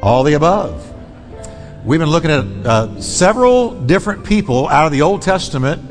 All 0.00 0.22
the 0.22 0.34
above. 0.34 0.94
We've 1.84 1.98
been 1.98 2.08
looking 2.10 2.30
at 2.30 2.44
uh, 2.44 3.00
several 3.00 3.72
different 3.80 4.24
people 4.24 4.68
out 4.68 4.86
of 4.86 4.92
the 4.92 5.02
Old 5.02 5.22
Testament 5.22 5.90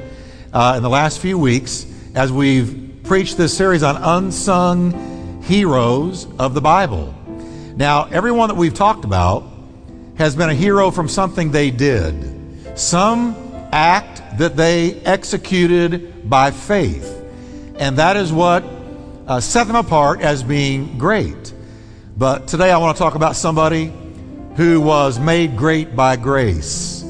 uh, 0.54 0.76
in 0.78 0.84
the 0.84 0.90
last 0.90 1.20
few 1.20 1.38
weeks 1.38 1.86
as 2.16 2.32
we've 2.32 3.02
preached 3.04 3.36
this 3.36 3.56
series 3.56 3.84
on 3.84 3.98
unsung 3.98 5.44
heroes 5.44 6.26
of 6.40 6.54
the 6.54 6.62
Bible. 6.62 7.14
Now, 7.76 8.06
everyone 8.06 8.48
that 8.48 8.56
we've 8.56 8.74
talked 8.74 9.04
about 9.04 9.44
has 10.18 10.38
been 10.38 10.50
a 10.50 10.56
hero 10.56 10.90
from 10.90 11.10
something 11.10 11.52
they 11.52 11.70
did, 11.70 12.80
some 12.80 13.36
act 13.74 14.38
that 14.38 14.56
they 14.56 15.02
executed 15.02 16.30
by 16.30 16.52
faith. 16.52 17.14
And 17.78 17.98
that 17.98 18.16
is 18.16 18.32
what 18.32 18.64
uh, 19.28 19.42
set 19.42 19.68
them 19.68 19.76
apart 19.76 20.22
as 20.22 20.44
being 20.44 20.98
great. 20.98 21.54
But 22.18 22.48
today 22.48 22.72
I 22.72 22.80
want 22.80 22.98
to 22.98 23.04
talk 23.04 23.14
about 23.14 23.36
somebody 23.36 23.94
who 24.56 24.82
was 24.82 25.20
made 25.20 25.56
great 25.56 25.96
by 25.96 26.16
grace. 26.16 27.04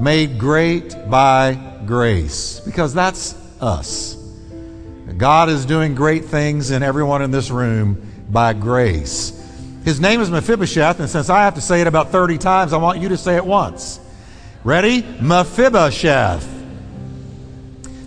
Made 0.00 0.40
great 0.40 0.92
by 1.08 1.56
grace. 1.86 2.58
Because 2.58 2.92
that's 2.92 3.36
us. 3.60 4.16
God 5.16 5.50
is 5.50 5.64
doing 5.64 5.94
great 5.94 6.24
things 6.24 6.72
in 6.72 6.82
everyone 6.82 7.22
in 7.22 7.30
this 7.30 7.52
room 7.52 8.02
by 8.28 8.52
grace. 8.52 9.36
His 9.84 10.00
name 10.00 10.20
is 10.20 10.32
Mephibosheth, 10.32 10.98
and 10.98 11.08
since 11.08 11.30
I 11.30 11.42
have 11.42 11.54
to 11.54 11.60
say 11.60 11.80
it 11.80 11.86
about 11.86 12.10
30 12.10 12.36
times, 12.38 12.72
I 12.72 12.78
want 12.78 13.00
you 13.00 13.08
to 13.10 13.16
say 13.16 13.36
it 13.36 13.46
once. 13.46 14.00
Ready? 14.64 15.02
Mephibosheth. 15.20 16.48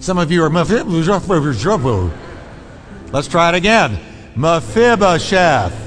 Some 0.01 0.17
of 0.17 0.29
you 0.29 0.43
are 0.43 0.49
Mephibosheth. 0.49 2.13
Let's 3.13 3.27
try 3.29 3.47
it 3.47 3.55
again. 3.55 3.97
Mephibosheth. 4.35 5.82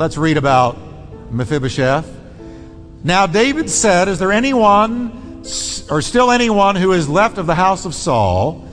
Let's 0.00 0.16
read 0.16 0.38
about 0.38 0.78
Mephibosheth. 1.30 2.10
Now 3.04 3.26
David 3.26 3.68
said, 3.68 4.08
Is 4.08 4.18
there 4.18 4.32
anyone, 4.32 5.42
or 5.90 6.00
still 6.00 6.30
anyone, 6.30 6.74
who 6.74 6.92
is 6.92 7.06
left 7.06 7.36
of 7.36 7.46
the 7.46 7.54
house 7.54 7.84
of 7.84 7.94
Saul, 7.94 8.66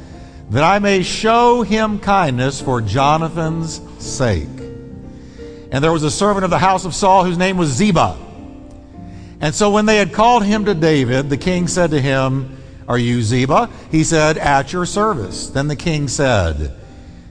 that 0.51 0.63
I 0.63 0.79
may 0.79 1.03
show 1.03 1.63
him 1.63 1.99
kindness 1.99 2.61
for 2.61 2.79
Jonathan's 2.79 3.81
sake? 4.01 4.47
And 5.69 5.83
there 5.83 5.91
was 5.91 6.03
a 6.03 6.09
servant 6.09 6.45
of 6.45 6.49
the 6.49 6.59
house 6.59 6.85
of 6.85 6.95
Saul 6.95 7.25
whose 7.25 7.37
name 7.37 7.57
was 7.57 7.71
Ziba. 7.71 8.17
And 9.41 9.53
so 9.53 9.69
when 9.69 9.85
they 9.85 9.97
had 9.97 10.13
called 10.13 10.45
him 10.45 10.63
to 10.63 10.73
David, 10.73 11.29
the 11.29 11.35
king 11.35 11.67
said 11.67 11.91
to 11.91 11.99
him, 11.99 12.57
Are 12.87 12.97
you 12.97 13.21
Ziba? 13.21 13.69
He 13.91 14.05
said, 14.05 14.37
At 14.37 14.71
your 14.71 14.85
service. 14.85 15.49
Then 15.49 15.67
the 15.67 15.75
king 15.75 16.07
said, 16.07 16.73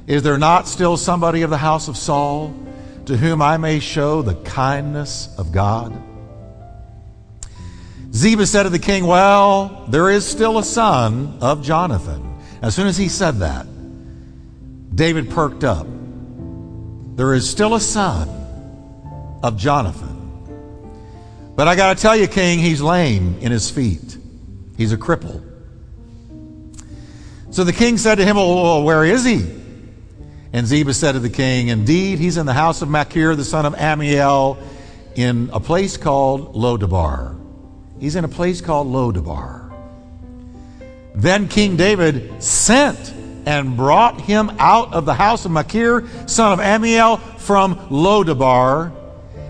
Is 0.07 0.23
there 0.23 0.37
not 0.37 0.69
still 0.69 0.99
somebody 0.99 1.41
of 1.41 1.49
the 1.49 1.57
house 1.57 1.89
of 1.89 1.97
Saul? 1.97 2.55
To 3.07 3.17
whom 3.17 3.41
I 3.41 3.57
may 3.57 3.81
show 3.81 4.23
the 4.23 4.35
kindness 4.35 5.35
of 5.39 5.53
God? 5.53 5.97
Ziba 8.13 8.47
said 8.47 8.65
to 8.65 8.71
the 8.71 8.79
king, 8.79 9.07
Well, 9.07 9.87
there 9.89 10.11
is 10.11 10.27
still 10.27 10.59
a 10.59 10.65
son 10.65 11.39
of 11.41 11.63
Jonathan. 11.63 12.39
As 12.63 12.75
soon 12.75 12.87
as 12.87 12.97
he 12.97 13.09
said 13.09 13.39
that, 13.41 13.67
David 14.95 15.31
perked 15.31 15.65
up. 15.65 15.87
There 17.17 17.35
is 17.35 17.49
still 17.49 17.75
a 17.75 17.81
son 17.81 18.29
of 19.43 19.57
Jonathan. 19.57 20.15
But 21.55 21.69
I 21.69 21.77
got 21.77 21.97
to 21.97 22.01
tell 22.01 22.17
you, 22.17 22.27
king, 22.27 22.59
he's 22.59 22.81
lame 22.81 23.39
in 23.41 23.53
his 23.53 23.71
feet, 23.71 24.17
he's 24.77 24.93
a 24.93 24.97
cripple. 24.97 25.43
So 27.51 27.65
the 27.65 27.73
king 27.73 27.97
said 27.97 28.17
to 28.17 28.25
him, 28.25 28.37
Well, 28.37 28.83
where 28.83 29.05
is 29.05 29.25
he? 29.25 29.47
And 30.57 30.67
Ziba 30.67 30.95
said 30.95 31.13
to 31.13 31.19
the 31.19 31.29
king, 31.29 31.69
Indeed, 31.69 32.19
he's 32.19 32.39
in 32.39 32.47
the 32.47 32.55
house 32.55 32.81
of 32.81 32.89
Machir, 32.89 33.37
the 33.37 33.45
son 33.45 33.67
of 33.67 33.75
Ammiel, 33.75 34.57
in 35.15 35.51
a 35.53 35.61
place 35.61 35.99
called 35.99 36.55
Lodabar. 36.55 37.39
He's 38.01 38.17
in 38.17 38.25
a 38.25 38.29
place 38.29 38.63
called 38.63 38.87
Lodabar. 38.87 39.71
Then 41.15 41.49
King 41.49 41.77
David 41.77 42.43
sent 42.43 43.13
and 43.45 43.77
brought 43.77 44.19
him 44.23 44.51
out 44.59 44.95
of 44.95 45.05
the 45.05 45.13
house 45.13 45.45
of 45.45 45.51
Machir, 45.51 46.09
son 46.27 46.55
of 46.55 46.59
Ammiel, 46.61 47.21
from 47.39 47.77
Lodabar. 47.91 48.93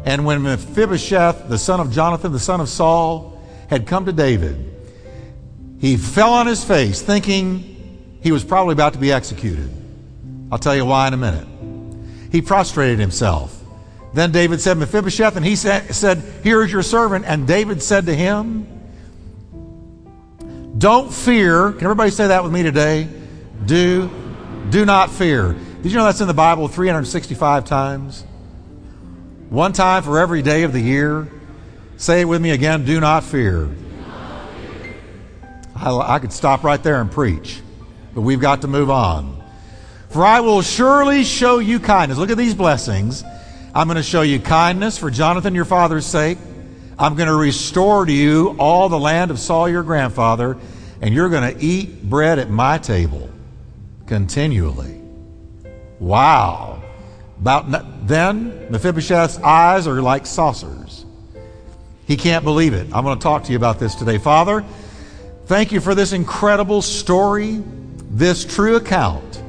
And 0.04 0.26
when 0.26 0.42
Mephibosheth, 0.42 1.48
the 1.48 1.56
son 1.56 1.78
of 1.78 1.92
Jonathan, 1.92 2.32
the 2.32 2.40
son 2.40 2.60
of 2.60 2.68
Saul, 2.68 3.40
had 3.70 3.86
come 3.86 4.06
to 4.06 4.12
David, 4.12 4.74
he 5.78 5.98
fell 5.98 6.32
on 6.32 6.48
his 6.48 6.64
face, 6.64 7.00
thinking 7.00 8.18
he 8.24 8.32
was 8.32 8.42
probably 8.42 8.72
about 8.72 8.94
to 8.94 8.98
be 8.98 9.12
executed. 9.12 9.85
I'll 10.50 10.58
tell 10.58 10.76
you 10.76 10.84
why 10.84 11.08
in 11.08 11.14
a 11.14 11.16
minute. 11.16 11.46
He 12.30 12.42
prostrated 12.42 12.98
himself. 12.98 13.62
Then 14.14 14.32
David 14.32 14.60
said, 14.60 14.78
Mephibosheth, 14.78 15.36
and 15.36 15.44
he 15.44 15.56
said, 15.56 16.22
Here 16.42 16.62
is 16.62 16.72
your 16.72 16.82
servant. 16.82 17.24
And 17.26 17.46
David 17.46 17.82
said 17.82 18.06
to 18.06 18.14
him, 18.14 18.66
Don't 20.78 21.12
fear. 21.12 21.72
Can 21.72 21.84
everybody 21.84 22.10
say 22.10 22.28
that 22.28 22.42
with 22.42 22.52
me 22.52 22.62
today? 22.62 23.08
Do, 23.64 24.10
do 24.70 24.84
not 24.84 25.10
fear. 25.10 25.54
Did 25.82 25.92
you 25.92 25.98
know 25.98 26.04
that's 26.04 26.20
in 26.20 26.28
the 26.28 26.34
Bible 26.34 26.68
365 26.68 27.64
times? 27.64 28.22
One 29.50 29.72
time 29.72 30.02
for 30.02 30.18
every 30.18 30.42
day 30.42 30.62
of 30.62 30.72
the 30.72 30.80
year. 30.80 31.28
Say 31.98 32.20
it 32.20 32.24
with 32.24 32.42
me 32.42 32.50
again 32.50 32.84
do 32.84 33.00
not 33.00 33.24
fear. 33.24 33.70
I, 35.74 35.96
I 35.96 36.18
could 36.18 36.32
stop 36.32 36.64
right 36.64 36.82
there 36.82 37.00
and 37.00 37.10
preach, 37.10 37.60
but 38.14 38.22
we've 38.22 38.40
got 38.40 38.62
to 38.62 38.68
move 38.68 38.90
on. 38.90 39.35
For 40.16 40.24
I 40.24 40.40
will 40.40 40.62
surely 40.62 41.24
show 41.24 41.58
you 41.58 41.78
kindness. 41.78 42.16
Look 42.16 42.30
at 42.30 42.38
these 42.38 42.54
blessings. 42.54 43.22
I'm 43.74 43.86
going 43.86 43.98
to 43.98 44.02
show 44.02 44.22
you 44.22 44.40
kindness 44.40 44.96
for 44.96 45.10
Jonathan 45.10 45.54
your 45.54 45.66
father's 45.66 46.06
sake. 46.06 46.38
I'm 46.98 47.16
going 47.16 47.28
to 47.28 47.34
restore 47.34 48.06
to 48.06 48.10
you 48.10 48.56
all 48.58 48.88
the 48.88 48.98
land 48.98 49.30
of 49.30 49.38
Saul 49.38 49.68
your 49.68 49.82
grandfather, 49.82 50.56
and 51.02 51.12
you're 51.12 51.28
going 51.28 51.54
to 51.54 51.62
eat 51.62 52.02
bread 52.08 52.38
at 52.38 52.48
my 52.48 52.78
table 52.78 53.28
continually. 54.06 54.98
Wow. 55.98 56.82
About 57.38 58.06
then, 58.08 58.70
Mephibosheth's 58.70 59.36
eyes 59.40 59.86
are 59.86 60.00
like 60.00 60.24
saucers. 60.24 61.04
He 62.06 62.16
can't 62.16 62.42
believe 62.42 62.72
it. 62.72 62.86
I'm 62.90 63.04
going 63.04 63.18
to 63.18 63.22
talk 63.22 63.44
to 63.44 63.52
you 63.52 63.58
about 63.58 63.78
this 63.78 63.94
today. 63.94 64.16
Father, 64.16 64.64
thank 65.44 65.72
you 65.72 65.80
for 65.80 65.94
this 65.94 66.14
incredible 66.14 66.80
story, 66.80 67.62
this 68.08 68.46
true 68.46 68.76
account 68.76 69.42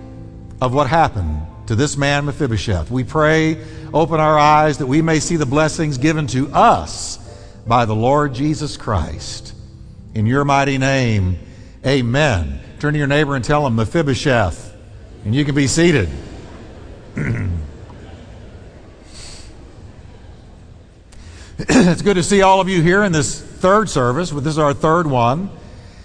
of 0.59 0.73
what 0.73 0.87
happened 0.87 1.41
to 1.67 1.75
this 1.75 1.97
man 1.97 2.25
Mephibosheth. 2.25 2.89
We 2.89 3.03
pray, 3.03 3.63
open 3.93 4.19
our 4.19 4.37
eyes 4.39 4.79
that 4.79 4.87
we 4.87 5.01
may 5.01 5.19
see 5.19 5.35
the 5.35 5.45
blessings 5.45 5.97
given 5.97 6.27
to 6.27 6.49
us 6.53 7.17
by 7.67 7.85
the 7.85 7.95
Lord 7.95 8.33
Jesus 8.33 8.77
Christ. 8.77 9.53
In 10.15 10.25
your 10.25 10.45
mighty 10.45 10.77
name, 10.77 11.37
amen. 11.85 12.61
Turn 12.79 12.93
to 12.93 12.97
your 12.97 13.07
neighbor 13.07 13.35
and 13.35 13.43
tell 13.43 13.67
him 13.67 13.75
Mephibosheth, 13.75 14.75
and 15.25 15.35
you 15.35 15.43
can 15.45 15.53
be 15.53 15.67
seated. 15.67 16.09
it's 21.57 22.01
good 22.01 22.15
to 22.15 22.23
see 22.23 22.41
all 22.41 22.61
of 22.61 22.69
you 22.69 22.81
here 22.81 23.03
in 23.03 23.11
this 23.11 23.41
third 23.41 23.89
service. 23.89 24.29
This 24.29 24.45
is 24.53 24.59
our 24.59 24.73
third 24.73 25.05
one. 25.05 25.49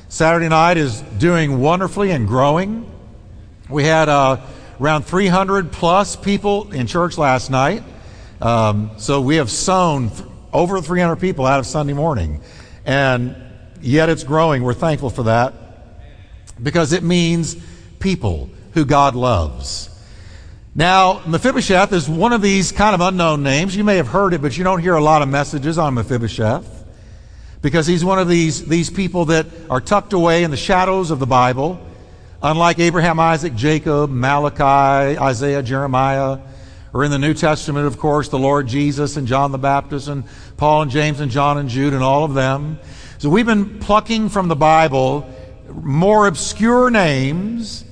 Saturday 0.08 0.48
night 0.48 0.76
is 0.76 1.00
doing 1.00 1.60
wonderfully 1.60 2.10
and 2.10 2.26
growing. 2.26 2.91
We 3.72 3.84
had 3.84 4.10
uh, 4.10 4.36
around 4.78 5.04
300 5.04 5.72
plus 5.72 6.14
people 6.14 6.70
in 6.72 6.86
church 6.86 7.16
last 7.16 7.50
night. 7.50 7.82
Um, 8.42 8.90
so 8.98 9.22
we 9.22 9.36
have 9.36 9.50
sown 9.50 10.10
th- 10.10 10.28
over 10.52 10.82
300 10.82 11.16
people 11.16 11.46
out 11.46 11.58
of 11.58 11.64
Sunday 11.64 11.94
morning. 11.94 12.42
And 12.84 13.34
yet 13.80 14.10
it's 14.10 14.24
growing. 14.24 14.62
We're 14.62 14.74
thankful 14.74 15.08
for 15.08 15.22
that 15.22 15.54
because 16.62 16.92
it 16.92 17.02
means 17.02 17.56
people 17.98 18.50
who 18.74 18.84
God 18.84 19.14
loves. 19.14 19.88
Now, 20.74 21.22
Mephibosheth 21.26 21.94
is 21.94 22.06
one 22.08 22.34
of 22.34 22.42
these 22.42 22.72
kind 22.72 22.94
of 22.94 23.00
unknown 23.00 23.42
names. 23.42 23.74
You 23.74 23.84
may 23.84 23.96
have 23.96 24.08
heard 24.08 24.34
it, 24.34 24.42
but 24.42 24.58
you 24.58 24.64
don't 24.64 24.80
hear 24.80 24.94
a 24.94 25.02
lot 25.02 25.22
of 25.22 25.28
messages 25.28 25.78
on 25.78 25.94
Mephibosheth 25.94 26.84
because 27.62 27.86
he's 27.86 28.04
one 28.04 28.18
of 28.18 28.28
these, 28.28 28.66
these 28.66 28.90
people 28.90 29.26
that 29.26 29.46
are 29.70 29.80
tucked 29.80 30.12
away 30.12 30.44
in 30.44 30.50
the 30.50 30.56
shadows 30.58 31.10
of 31.10 31.20
the 31.20 31.26
Bible. 31.26 31.80
Unlike 32.44 32.80
Abraham, 32.80 33.20
Isaac, 33.20 33.54
Jacob, 33.54 34.10
Malachi, 34.10 35.16
Isaiah, 35.16 35.62
Jeremiah, 35.62 36.40
or 36.92 37.04
in 37.04 37.12
the 37.12 37.18
New 37.18 37.34
Testament, 37.34 37.86
of 37.86 37.98
course, 37.98 38.30
the 38.30 38.38
Lord 38.38 38.66
Jesus 38.66 39.16
and 39.16 39.28
John 39.28 39.52
the 39.52 39.58
Baptist 39.58 40.08
and 40.08 40.24
Paul 40.56 40.82
and 40.82 40.90
James 40.90 41.20
and 41.20 41.30
John 41.30 41.56
and 41.56 41.68
Jude 41.68 41.92
and 41.92 42.02
all 42.02 42.24
of 42.24 42.34
them. 42.34 42.80
So 43.18 43.30
we've 43.30 43.46
been 43.46 43.78
plucking 43.78 44.30
from 44.30 44.48
the 44.48 44.56
Bible 44.56 45.30
more 45.68 46.26
obscure 46.26 46.90
names 46.90 47.84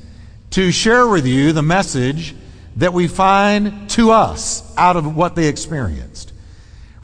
to 0.51 0.73
share 0.73 1.07
with 1.07 1.29
you 1.29 1.53
the 1.53 1.63
message 1.63 2.35
that 2.75 2.93
we 2.93 3.07
find 3.07 3.89
to 3.91 4.11
us 4.11 4.77
out 4.77 4.97
of 4.97 5.15
what 5.15 5.37
they 5.37 5.47
experienced. 5.47 6.33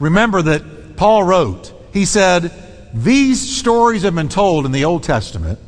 Remember 0.01 0.41
that 0.41 0.97
Paul 0.97 1.23
wrote, 1.23 1.71
he 1.93 2.03
said, 2.03 2.51
These 2.93 3.57
stories 3.57 4.01
have 4.01 4.15
been 4.15 4.27
told 4.27 4.65
in 4.65 4.73
the 4.73 4.83
Old 4.83 5.03
Testament 5.03 5.59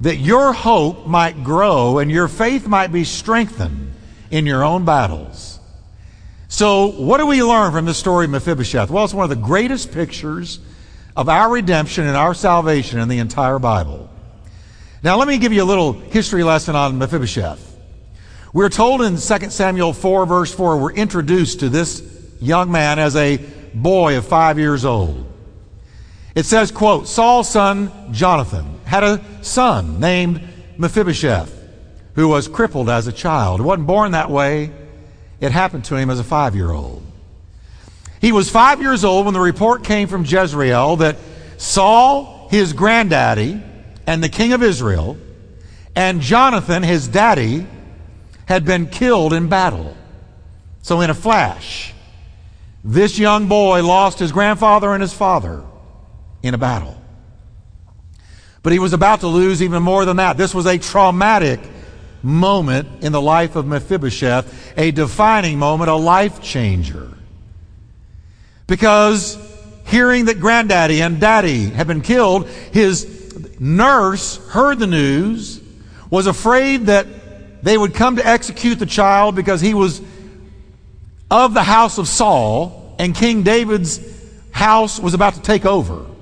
that 0.00 0.16
your 0.16 0.52
hope 0.52 1.06
might 1.06 1.42
grow 1.42 1.98
and 1.98 2.10
your 2.10 2.28
faith 2.28 2.66
might 2.66 2.92
be 2.92 3.04
strengthened 3.04 3.92
in 4.30 4.46
your 4.46 4.64
own 4.64 4.84
battles. 4.84 5.58
So, 6.48 6.92
what 6.92 7.18
do 7.18 7.26
we 7.26 7.42
learn 7.42 7.72
from 7.72 7.86
the 7.86 7.94
story 7.94 8.26
of 8.26 8.30
Mephibosheth? 8.30 8.90
Well, 8.90 9.04
it's 9.04 9.14
one 9.14 9.24
of 9.24 9.30
the 9.30 9.36
greatest 9.36 9.92
pictures 9.92 10.60
of 11.16 11.28
our 11.28 11.50
redemption 11.50 12.06
and 12.06 12.16
our 12.16 12.34
salvation 12.34 13.00
in 13.00 13.08
the 13.08 13.18
entire 13.18 13.58
Bible. 13.58 14.08
Now, 15.02 15.16
let 15.16 15.28
me 15.28 15.38
give 15.38 15.52
you 15.52 15.62
a 15.62 15.64
little 15.64 15.92
history 15.92 16.44
lesson 16.44 16.76
on 16.76 16.98
Mephibosheth. 16.98 17.74
We're 18.52 18.68
told 18.68 19.02
in 19.02 19.16
2 19.16 19.50
Samuel 19.50 19.92
4, 19.92 20.26
verse 20.26 20.54
4, 20.54 20.78
we're 20.78 20.92
introduced 20.92 21.60
to 21.60 21.68
this 21.68 22.02
young 22.40 22.70
man 22.70 22.98
as 22.98 23.16
a 23.16 23.38
boy 23.74 24.16
of 24.16 24.26
five 24.26 24.58
years 24.58 24.84
old. 24.84 25.30
It 26.34 26.44
says, 26.44 26.70
quote, 26.70 27.08
Saul's 27.08 27.50
son 27.50 28.12
Jonathan 28.12 28.75
had 28.86 29.04
a 29.04 29.22
son 29.42 30.00
named 30.00 30.40
Mephibosheth 30.78 31.52
who 32.14 32.28
was 32.28 32.48
crippled 32.48 32.88
as 32.88 33.06
a 33.06 33.12
child. 33.12 33.60
He 33.60 33.66
wasn't 33.66 33.86
born 33.86 34.12
that 34.12 34.30
way. 34.30 34.72
It 35.40 35.52
happened 35.52 35.84
to 35.86 35.96
him 35.96 36.08
as 36.08 36.18
a 36.18 36.24
five 36.24 36.56
year 36.56 36.70
old. 36.70 37.02
He 38.20 38.32
was 38.32 38.48
five 38.48 38.80
years 38.80 39.04
old 39.04 39.26
when 39.26 39.34
the 39.34 39.40
report 39.40 39.84
came 39.84 40.08
from 40.08 40.24
Jezreel 40.24 40.96
that 40.96 41.16
Saul, 41.58 42.48
his 42.50 42.72
granddaddy, 42.72 43.62
and 44.06 44.22
the 44.22 44.28
king 44.28 44.52
of 44.52 44.62
Israel, 44.62 45.18
and 45.94 46.20
Jonathan, 46.20 46.82
his 46.82 47.08
daddy, 47.08 47.66
had 48.46 48.64
been 48.64 48.86
killed 48.86 49.32
in 49.32 49.48
battle. 49.48 49.96
So, 50.82 51.00
in 51.00 51.10
a 51.10 51.14
flash, 51.14 51.92
this 52.84 53.18
young 53.18 53.48
boy 53.48 53.84
lost 53.84 54.18
his 54.20 54.32
grandfather 54.32 54.92
and 54.92 55.02
his 55.02 55.12
father 55.12 55.64
in 56.42 56.54
a 56.54 56.58
battle. 56.58 56.96
But 58.66 58.72
he 58.72 58.80
was 58.80 58.92
about 58.92 59.20
to 59.20 59.28
lose 59.28 59.62
even 59.62 59.80
more 59.84 60.04
than 60.04 60.16
that. 60.16 60.36
This 60.36 60.52
was 60.52 60.66
a 60.66 60.76
traumatic 60.76 61.60
moment 62.20 62.88
in 63.00 63.12
the 63.12 63.22
life 63.22 63.54
of 63.54 63.64
Mephibosheth, 63.64 64.76
a 64.76 64.90
defining 64.90 65.56
moment, 65.56 65.88
a 65.88 65.94
life 65.94 66.42
changer. 66.42 67.12
Because 68.66 69.38
hearing 69.86 70.24
that 70.24 70.40
granddaddy 70.40 71.00
and 71.00 71.20
daddy 71.20 71.66
had 71.66 71.86
been 71.86 72.00
killed, 72.00 72.48
his 72.48 73.56
nurse 73.60 74.44
heard 74.48 74.80
the 74.80 74.88
news, 74.88 75.62
was 76.10 76.26
afraid 76.26 76.86
that 76.86 77.62
they 77.62 77.78
would 77.78 77.94
come 77.94 78.16
to 78.16 78.26
execute 78.26 78.80
the 78.80 78.86
child 78.86 79.36
because 79.36 79.60
he 79.60 79.74
was 79.74 80.02
of 81.30 81.54
the 81.54 81.62
house 81.62 81.98
of 81.98 82.08
Saul 82.08 82.96
and 82.98 83.14
King 83.14 83.44
David's 83.44 84.00
house 84.50 84.98
was 84.98 85.14
about 85.14 85.34
to 85.34 85.40
take 85.40 85.64
over. 85.64 86.15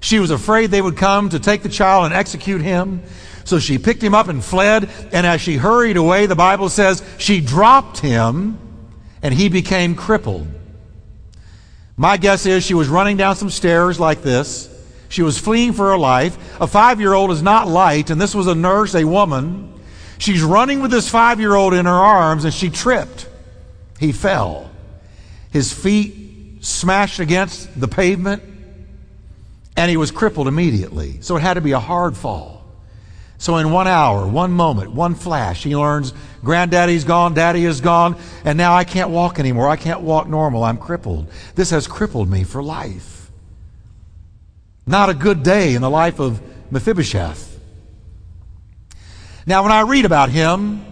She 0.00 0.18
was 0.18 0.30
afraid 0.30 0.70
they 0.70 0.82
would 0.82 0.96
come 0.96 1.28
to 1.30 1.38
take 1.38 1.62
the 1.62 1.68
child 1.68 2.06
and 2.06 2.14
execute 2.14 2.60
him. 2.60 3.02
So 3.44 3.58
she 3.58 3.78
picked 3.78 4.02
him 4.02 4.14
up 4.14 4.28
and 4.28 4.44
fled. 4.44 4.90
And 5.12 5.26
as 5.26 5.40
she 5.40 5.56
hurried 5.56 5.96
away, 5.96 6.26
the 6.26 6.36
Bible 6.36 6.68
says 6.68 7.02
she 7.18 7.40
dropped 7.40 7.98
him 7.98 8.58
and 9.22 9.34
he 9.34 9.48
became 9.48 9.94
crippled. 9.94 10.46
My 11.96 12.16
guess 12.16 12.46
is 12.46 12.64
she 12.64 12.74
was 12.74 12.88
running 12.88 13.16
down 13.16 13.34
some 13.36 13.50
stairs 13.50 13.98
like 13.98 14.22
this. 14.22 14.72
She 15.08 15.22
was 15.22 15.38
fleeing 15.38 15.72
for 15.72 15.90
her 15.90 15.98
life. 15.98 16.60
A 16.60 16.66
five 16.66 17.00
year 17.00 17.12
old 17.12 17.30
is 17.30 17.42
not 17.42 17.66
light, 17.66 18.10
and 18.10 18.20
this 18.20 18.34
was 18.34 18.46
a 18.46 18.54
nurse, 18.54 18.94
a 18.94 19.04
woman. 19.04 19.72
She's 20.18 20.42
running 20.42 20.80
with 20.80 20.90
this 20.90 21.08
five 21.08 21.40
year 21.40 21.54
old 21.54 21.74
in 21.74 21.86
her 21.86 21.92
arms, 21.92 22.44
and 22.44 22.52
she 22.52 22.70
tripped. 22.70 23.28
He 23.98 24.12
fell. 24.12 24.70
His 25.50 25.72
feet 25.72 26.64
smashed 26.64 27.20
against 27.20 27.80
the 27.80 27.88
pavement, 27.88 28.42
and 29.78 29.88
he 29.88 29.96
was 29.96 30.10
crippled 30.10 30.48
immediately. 30.48 31.18
So 31.20 31.36
it 31.36 31.40
had 31.40 31.54
to 31.54 31.60
be 31.60 31.70
a 31.70 31.78
hard 31.78 32.16
fall. 32.16 32.64
So 33.38 33.58
in 33.58 33.70
one 33.70 33.86
hour, 33.86 34.26
one 34.26 34.50
moment, 34.50 34.90
one 34.90 35.14
flash, 35.14 35.62
he 35.62 35.76
learns 35.76 36.12
granddaddy's 36.42 37.04
gone, 37.04 37.32
daddy 37.32 37.64
is 37.64 37.80
gone, 37.80 38.16
and 38.44 38.58
now 38.58 38.74
I 38.74 38.82
can't 38.82 39.10
walk 39.10 39.38
anymore. 39.38 39.68
I 39.68 39.76
can't 39.76 40.00
walk 40.00 40.26
normal. 40.26 40.64
I'm 40.64 40.78
crippled. 40.78 41.30
This 41.54 41.70
has 41.70 41.86
crippled 41.86 42.28
me 42.28 42.42
for 42.42 42.60
life. 42.60 43.30
Not 44.84 45.10
a 45.10 45.14
good 45.14 45.44
day 45.44 45.74
in 45.74 45.82
the 45.82 45.90
life 45.90 46.18
of 46.18 46.42
Mephibosheth. 46.72 47.60
Now, 49.46 49.62
when 49.62 49.70
I 49.70 49.82
read 49.82 50.06
about 50.06 50.28
him, 50.28 50.84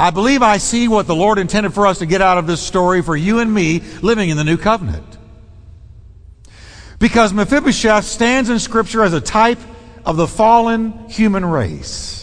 I 0.00 0.10
believe 0.10 0.42
I 0.42 0.56
see 0.56 0.88
what 0.88 1.06
the 1.06 1.14
Lord 1.14 1.38
intended 1.38 1.74
for 1.74 1.86
us 1.86 1.98
to 1.98 2.06
get 2.06 2.20
out 2.20 2.38
of 2.38 2.48
this 2.48 2.60
story 2.60 3.02
for 3.02 3.16
you 3.16 3.38
and 3.38 3.54
me 3.54 3.82
living 4.02 4.30
in 4.30 4.36
the 4.36 4.44
new 4.44 4.56
covenant. 4.56 5.09
Because 7.00 7.32
Mephibosheth 7.32 8.04
stands 8.04 8.50
in 8.50 8.60
Scripture 8.60 9.02
as 9.02 9.14
a 9.14 9.20
type 9.20 9.58
of 10.04 10.16
the 10.16 10.28
fallen 10.28 11.08
human 11.08 11.44
race. 11.44 12.18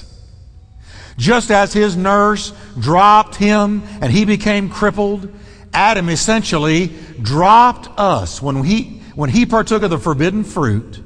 Just 1.17 1.49
as 1.49 1.73
his 1.73 1.97
nurse 1.97 2.53
dropped 2.79 3.35
him 3.35 3.81
and 4.01 4.11
he 4.11 4.23
became 4.23 4.69
crippled, 4.69 5.33
Adam 5.73 6.09
essentially 6.09 6.91
dropped 7.21 7.89
us 7.99 8.39
when 8.39 8.63
he, 8.63 9.01
when 9.15 9.31
he 9.31 9.47
partook 9.47 9.81
of 9.81 9.89
the 9.89 9.97
forbidden 9.97 10.43
fruit 10.43 11.01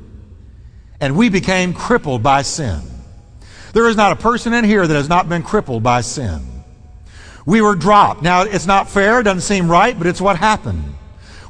and 1.00 1.15
we 1.15 1.29
became 1.29 1.74
crippled 1.74 2.21
by 2.21 2.41
sin. 2.41 2.81
There 3.74 3.88
is 3.88 3.95
not 3.95 4.12
a 4.12 4.17
person 4.17 4.53
in 4.53 4.65
here 4.65 4.85
that 4.85 4.94
has 4.94 5.07
not 5.07 5.29
been 5.29 5.44
crippled 5.44 5.81
by 5.81 6.01
sin. 6.01 6.41
We 7.45 7.62
were 7.62 7.75
dropped. 7.75 8.21
Now, 8.21 8.41
it's 8.41 8.67
not 8.67 8.89
fair, 8.89 9.21
it 9.21 9.24
doesn't 9.24 9.41
seem 9.41 9.71
right, 9.71 9.97
but 9.97 10.07
it's 10.07 10.21
what 10.21 10.35
happened. 10.35 10.83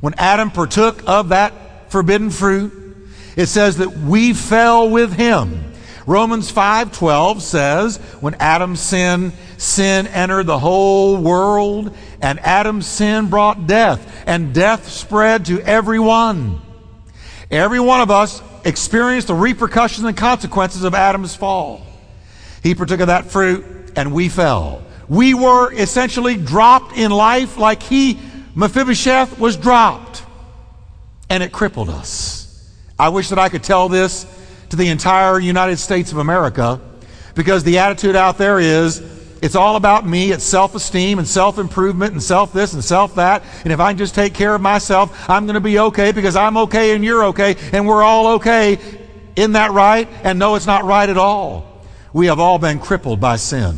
When 0.01 0.13
Adam 0.17 0.51
partook 0.51 1.03
of 1.07 1.29
that 1.29 1.53
forbidden 1.91 2.29
fruit, 2.29 2.71
it 3.35 3.45
says 3.45 3.77
that 3.77 3.97
we 3.97 4.33
fell 4.33 4.89
with 4.89 5.13
him. 5.13 5.65
Romans 6.07 6.51
5:12 6.51 7.41
says, 7.41 7.97
when 8.19 8.35
Adam 8.39 8.75
sinned, 8.75 9.33
sin 9.57 10.07
entered 10.07 10.47
the 10.47 10.57
whole 10.57 11.17
world, 11.17 11.95
and 12.21 12.39
Adam's 12.39 12.87
sin 12.87 13.27
brought 13.27 13.67
death, 13.67 14.23
and 14.25 14.53
death 14.53 14.89
spread 14.89 15.45
to 15.45 15.61
everyone. 15.61 16.59
Every 17.51 17.79
one 17.79 18.01
of 18.01 18.09
us 18.09 18.41
experienced 18.63 19.27
the 19.27 19.35
repercussions 19.35 20.05
and 20.05 20.17
consequences 20.17 20.83
of 20.83 20.95
Adam's 20.95 21.35
fall. 21.35 21.85
He 22.63 22.73
partook 22.73 23.01
of 23.01 23.07
that 23.07 23.25
fruit, 23.25 23.65
and 23.95 24.13
we 24.13 24.29
fell. 24.29 24.83
We 25.07 25.33
were 25.33 25.71
essentially 25.73 26.37
dropped 26.37 26.95
in 26.97 27.11
life 27.11 27.57
like 27.57 27.83
he, 27.83 28.17
Mephibosheth, 28.55 29.37
was 29.39 29.57
dropped, 29.57 30.23
and 31.31 31.41
it 31.41 31.53
crippled 31.53 31.89
us. 31.89 32.69
I 32.99 33.07
wish 33.07 33.29
that 33.29 33.39
I 33.39 33.47
could 33.47 33.63
tell 33.63 33.87
this 33.87 34.25
to 34.69 34.75
the 34.75 34.89
entire 34.89 35.39
United 35.39 35.77
States 35.77 36.11
of 36.11 36.17
America 36.17 36.81
because 37.35 37.63
the 37.63 37.77
attitude 37.77 38.17
out 38.17 38.37
there 38.37 38.59
is 38.59 39.01
it's 39.41 39.55
all 39.55 39.77
about 39.77 40.05
me. 40.05 40.33
It's 40.33 40.43
self 40.43 40.75
esteem 40.75 41.19
and 41.19 41.27
self 41.27 41.57
improvement 41.57 42.11
and 42.11 42.21
self 42.21 42.51
this 42.51 42.73
and 42.73 42.83
self 42.83 43.15
that. 43.15 43.43
And 43.63 43.71
if 43.71 43.79
I 43.79 43.91
can 43.91 43.97
just 43.97 44.13
take 44.13 44.33
care 44.33 44.53
of 44.53 44.59
myself, 44.59 45.29
I'm 45.29 45.45
going 45.45 45.53
to 45.53 45.61
be 45.61 45.79
okay 45.79 46.11
because 46.11 46.35
I'm 46.35 46.57
okay 46.57 46.93
and 46.93 47.03
you're 47.03 47.23
okay 47.27 47.55
and 47.71 47.87
we're 47.87 48.03
all 48.03 48.33
okay. 48.33 48.77
Isn't 49.37 49.53
that 49.53 49.71
right? 49.71 50.09
And 50.23 50.37
no, 50.37 50.55
it's 50.55 50.67
not 50.67 50.83
right 50.83 51.09
at 51.09 51.17
all. 51.17 51.81
We 52.11 52.25
have 52.25 52.41
all 52.41 52.59
been 52.59 52.79
crippled 52.79 53.21
by 53.21 53.37
sin. 53.37 53.77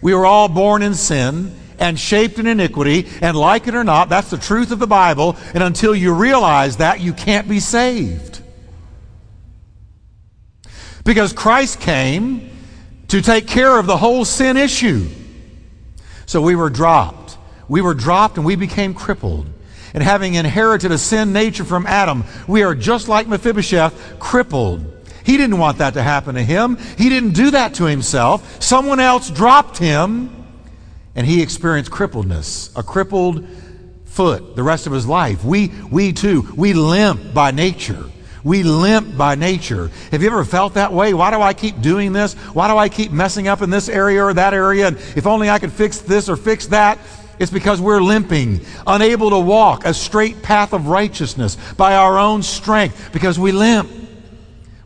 We 0.00 0.14
were 0.14 0.24
all 0.24 0.48
born 0.48 0.80
in 0.80 0.94
sin 0.94 1.54
and 1.78 1.98
shaped 1.98 2.38
in 2.38 2.46
iniquity, 2.46 3.06
and 3.20 3.36
like 3.36 3.66
it 3.66 3.74
or 3.74 3.84
not, 3.84 4.08
that's 4.08 4.30
the 4.30 4.38
truth 4.38 4.70
of 4.70 4.78
the 4.78 4.86
Bible, 4.86 5.36
and 5.54 5.62
until 5.62 5.94
you 5.94 6.12
realize 6.14 6.78
that, 6.78 7.00
you 7.00 7.12
can't 7.12 7.48
be 7.48 7.60
saved. 7.60 8.42
Because 11.04 11.32
Christ 11.32 11.80
came 11.80 12.50
to 13.08 13.22
take 13.22 13.46
care 13.46 13.78
of 13.78 13.86
the 13.86 13.96
whole 13.96 14.24
sin 14.24 14.56
issue. 14.56 15.08
So 16.26 16.42
we 16.42 16.56
were 16.56 16.70
dropped. 16.70 17.38
We 17.68 17.80
were 17.80 17.94
dropped 17.94 18.36
and 18.36 18.44
we 18.44 18.56
became 18.56 18.92
crippled. 18.94 19.46
And 19.94 20.02
having 20.02 20.34
inherited 20.34 20.90
a 20.90 20.98
sin 20.98 21.32
nature 21.32 21.64
from 21.64 21.86
Adam, 21.86 22.24
we 22.46 22.64
are 22.64 22.74
just 22.74 23.08
like 23.08 23.28
Mephibosheth, 23.28 24.18
crippled. 24.18 24.92
He 25.24 25.36
didn't 25.36 25.58
want 25.58 25.78
that 25.78 25.94
to 25.94 26.02
happen 26.02 26.34
to 26.34 26.42
him. 26.42 26.76
He 26.98 27.08
didn't 27.08 27.32
do 27.32 27.52
that 27.52 27.74
to 27.74 27.84
himself. 27.84 28.62
Someone 28.62 29.00
else 29.00 29.30
dropped 29.30 29.78
him 29.78 30.35
and 31.16 31.26
he 31.26 31.42
experienced 31.42 31.90
crippledness, 31.90 32.70
a 32.76 32.82
crippled 32.82 33.46
foot 34.04 34.54
the 34.54 34.62
rest 34.62 34.86
of 34.86 34.92
his 34.92 35.06
life. 35.06 35.44
We, 35.44 35.72
we 35.90 36.12
too, 36.12 36.46
we 36.56 36.72
limp 36.72 37.34
by 37.34 37.50
nature. 37.50 38.04
We 38.44 38.62
limp 38.62 39.16
by 39.16 39.34
nature. 39.34 39.90
Have 40.12 40.22
you 40.22 40.28
ever 40.28 40.44
felt 40.44 40.74
that 40.74 40.92
way? 40.92 41.14
Why 41.14 41.32
do 41.32 41.42
I 41.42 41.52
keep 41.52 41.80
doing 41.80 42.12
this? 42.12 42.34
Why 42.34 42.68
do 42.68 42.76
I 42.76 42.88
keep 42.88 43.10
messing 43.10 43.48
up 43.48 43.60
in 43.60 43.70
this 43.70 43.88
area 43.88 44.22
or 44.22 44.32
that 44.34 44.54
area? 44.54 44.86
And 44.86 44.96
if 45.16 45.26
only 45.26 45.50
I 45.50 45.58
could 45.58 45.72
fix 45.72 45.98
this 45.98 46.28
or 46.28 46.36
fix 46.36 46.68
that. 46.68 46.98
It's 47.38 47.50
because 47.50 47.80
we're 47.80 48.00
limping, 48.00 48.60
unable 48.86 49.30
to 49.30 49.38
walk 49.38 49.84
a 49.84 49.92
straight 49.92 50.42
path 50.42 50.72
of 50.72 50.86
righteousness 50.86 51.56
by 51.76 51.96
our 51.96 52.18
own 52.18 52.42
strength 52.42 53.10
because 53.12 53.38
we 53.38 53.52
limp. 53.52 53.90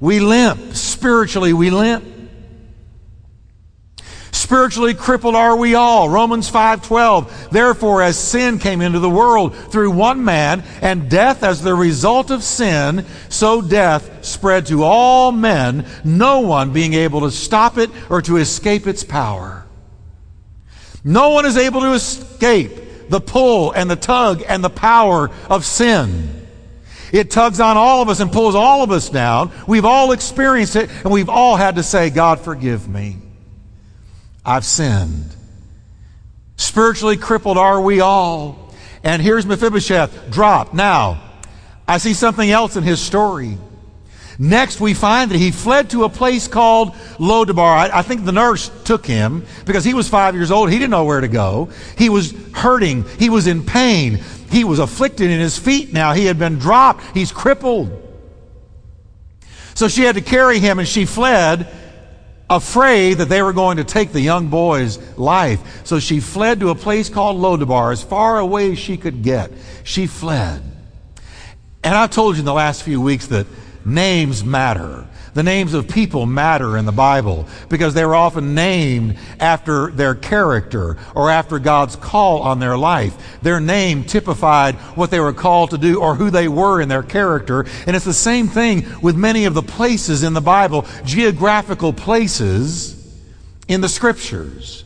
We 0.00 0.20
limp. 0.20 0.74
Spiritually, 0.74 1.52
we 1.52 1.70
limp. 1.70 2.19
Spiritually 4.50 4.94
crippled 4.94 5.36
are 5.36 5.54
we 5.54 5.76
all. 5.76 6.08
Romans 6.08 6.50
5:12. 6.50 7.52
Therefore 7.52 8.02
as 8.02 8.18
sin 8.18 8.58
came 8.58 8.80
into 8.80 8.98
the 8.98 9.08
world 9.08 9.54
through 9.54 9.92
one 9.92 10.24
man 10.24 10.64
and 10.82 11.08
death 11.08 11.44
as 11.44 11.62
the 11.62 11.72
result 11.72 12.32
of 12.32 12.42
sin, 12.42 13.06
so 13.28 13.62
death 13.62 14.10
spread 14.22 14.66
to 14.66 14.82
all 14.82 15.30
men, 15.30 15.86
no 16.02 16.40
one 16.40 16.72
being 16.72 16.94
able 16.94 17.20
to 17.20 17.30
stop 17.30 17.78
it 17.78 17.90
or 18.08 18.20
to 18.22 18.38
escape 18.38 18.88
its 18.88 19.04
power. 19.04 19.66
No 21.04 21.30
one 21.30 21.46
is 21.46 21.56
able 21.56 21.82
to 21.82 21.92
escape 21.92 23.08
the 23.08 23.20
pull 23.20 23.70
and 23.70 23.88
the 23.88 23.94
tug 23.94 24.42
and 24.48 24.64
the 24.64 24.68
power 24.68 25.30
of 25.48 25.64
sin. 25.64 26.44
It 27.12 27.30
tugs 27.30 27.60
on 27.60 27.76
all 27.76 28.02
of 28.02 28.08
us 28.08 28.18
and 28.18 28.32
pulls 28.32 28.56
all 28.56 28.82
of 28.82 28.90
us 28.90 29.10
down. 29.10 29.52
We've 29.68 29.84
all 29.84 30.10
experienced 30.10 30.74
it, 30.74 30.90
and 31.04 31.12
we've 31.12 31.28
all 31.28 31.54
had 31.54 31.76
to 31.76 31.84
say, 31.84 32.10
God, 32.10 32.40
forgive 32.40 32.88
me. 32.88 33.18
I've 34.44 34.64
sinned. 34.64 35.34
Spiritually 36.56 37.16
crippled 37.16 37.58
are 37.58 37.80
we 37.80 38.00
all. 38.00 38.72
And 39.02 39.22
here's 39.22 39.46
Mephibosheth, 39.46 40.30
drop. 40.30 40.74
Now, 40.74 41.22
I 41.88 41.98
see 41.98 42.14
something 42.14 42.50
else 42.50 42.76
in 42.76 42.84
his 42.84 43.00
story. 43.00 43.56
Next, 44.38 44.80
we 44.80 44.94
find 44.94 45.30
that 45.30 45.36
he 45.36 45.50
fled 45.50 45.90
to 45.90 46.04
a 46.04 46.08
place 46.08 46.48
called 46.48 46.92
Lodabar. 47.18 47.76
I, 47.76 47.98
I, 47.98 48.02
think 48.02 48.24
the 48.24 48.32
nurse 48.32 48.70
took 48.84 49.04
him 49.04 49.44
because 49.66 49.84
he 49.84 49.92
was 49.92 50.08
five 50.08 50.34
years 50.34 50.50
old. 50.50 50.70
He 50.70 50.78
didn't 50.78 50.92
know 50.92 51.04
where 51.04 51.20
to 51.20 51.28
go. 51.28 51.68
He 51.98 52.08
was 52.08 52.32
hurting. 52.54 53.04
He 53.18 53.28
was 53.28 53.46
in 53.46 53.66
pain. 53.66 54.18
He 54.50 54.64
was 54.64 54.78
afflicted 54.78 55.30
in 55.30 55.40
his 55.40 55.58
feet 55.58 55.92
now. 55.92 56.14
He 56.14 56.24
had 56.24 56.38
been 56.38 56.58
dropped. 56.58 57.04
He's 57.12 57.32
crippled. 57.32 57.90
So 59.74 59.88
she 59.88 60.02
had 60.02 60.14
to 60.14 60.22
carry 60.22 60.58
him 60.58 60.78
and 60.78 60.88
she 60.88 61.04
fled, 61.04 61.68
afraid 62.50 63.14
that 63.14 63.28
they 63.28 63.40
were 63.40 63.52
going 63.52 63.76
to 63.76 63.84
take 63.84 64.12
the 64.12 64.20
young 64.20 64.48
boy's 64.48 64.98
life. 65.16 65.86
So 65.86 66.00
she 66.00 66.18
fled 66.18 66.60
to 66.60 66.70
a 66.70 66.74
place 66.74 67.08
called 67.08 67.40
Lodabar, 67.40 67.92
as 67.92 68.02
far 68.02 68.38
away 68.38 68.72
as 68.72 68.78
she 68.78 68.96
could 68.96 69.22
get. 69.22 69.52
She 69.84 70.06
fled. 70.08 70.62
And 71.82 71.94
I've 71.94 72.10
told 72.10 72.34
you 72.34 72.40
in 72.40 72.44
the 72.44 72.52
last 72.52 72.82
few 72.82 73.00
weeks 73.00 73.28
that 73.28 73.46
Names 73.84 74.44
matter. 74.44 75.06
The 75.32 75.42
names 75.42 75.74
of 75.74 75.88
people 75.88 76.26
matter 76.26 76.76
in 76.76 76.86
the 76.86 76.92
Bible 76.92 77.46
because 77.68 77.94
they 77.94 78.04
were 78.04 78.16
often 78.16 78.54
named 78.54 79.16
after 79.38 79.90
their 79.90 80.14
character 80.14 80.96
or 81.14 81.30
after 81.30 81.58
God's 81.58 81.96
call 81.96 82.42
on 82.42 82.58
their 82.58 82.76
life. 82.76 83.38
Their 83.40 83.60
name 83.60 84.04
typified 84.04 84.74
what 84.96 85.10
they 85.10 85.20
were 85.20 85.32
called 85.32 85.70
to 85.70 85.78
do 85.78 86.00
or 86.00 86.16
who 86.16 86.30
they 86.30 86.48
were 86.48 86.80
in 86.80 86.88
their 86.88 87.04
character. 87.04 87.64
And 87.86 87.94
it's 87.94 88.04
the 88.04 88.12
same 88.12 88.48
thing 88.48 88.86
with 89.00 89.16
many 89.16 89.44
of 89.44 89.54
the 89.54 89.62
places 89.62 90.24
in 90.24 90.34
the 90.34 90.40
Bible, 90.40 90.84
geographical 91.04 91.92
places 91.92 92.96
in 93.68 93.80
the 93.80 93.88
scriptures. 93.88 94.84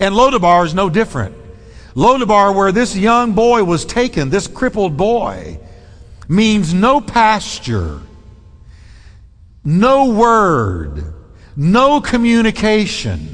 And 0.00 0.14
Lodabar 0.14 0.66
is 0.66 0.74
no 0.74 0.90
different. 0.90 1.36
Lodabar, 1.94 2.52
where 2.54 2.72
this 2.72 2.96
young 2.96 3.32
boy 3.32 3.62
was 3.62 3.84
taken, 3.84 4.28
this 4.28 4.48
crippled 4.48 4.96
boy, 4.96 5.60
means 6.28 6.74
no 6.74 7.00
pasture 7.00 8.00
no 9.64 10.10
word, 10.10 11.14
no 11.56 12.00
communication. 12.00 13.28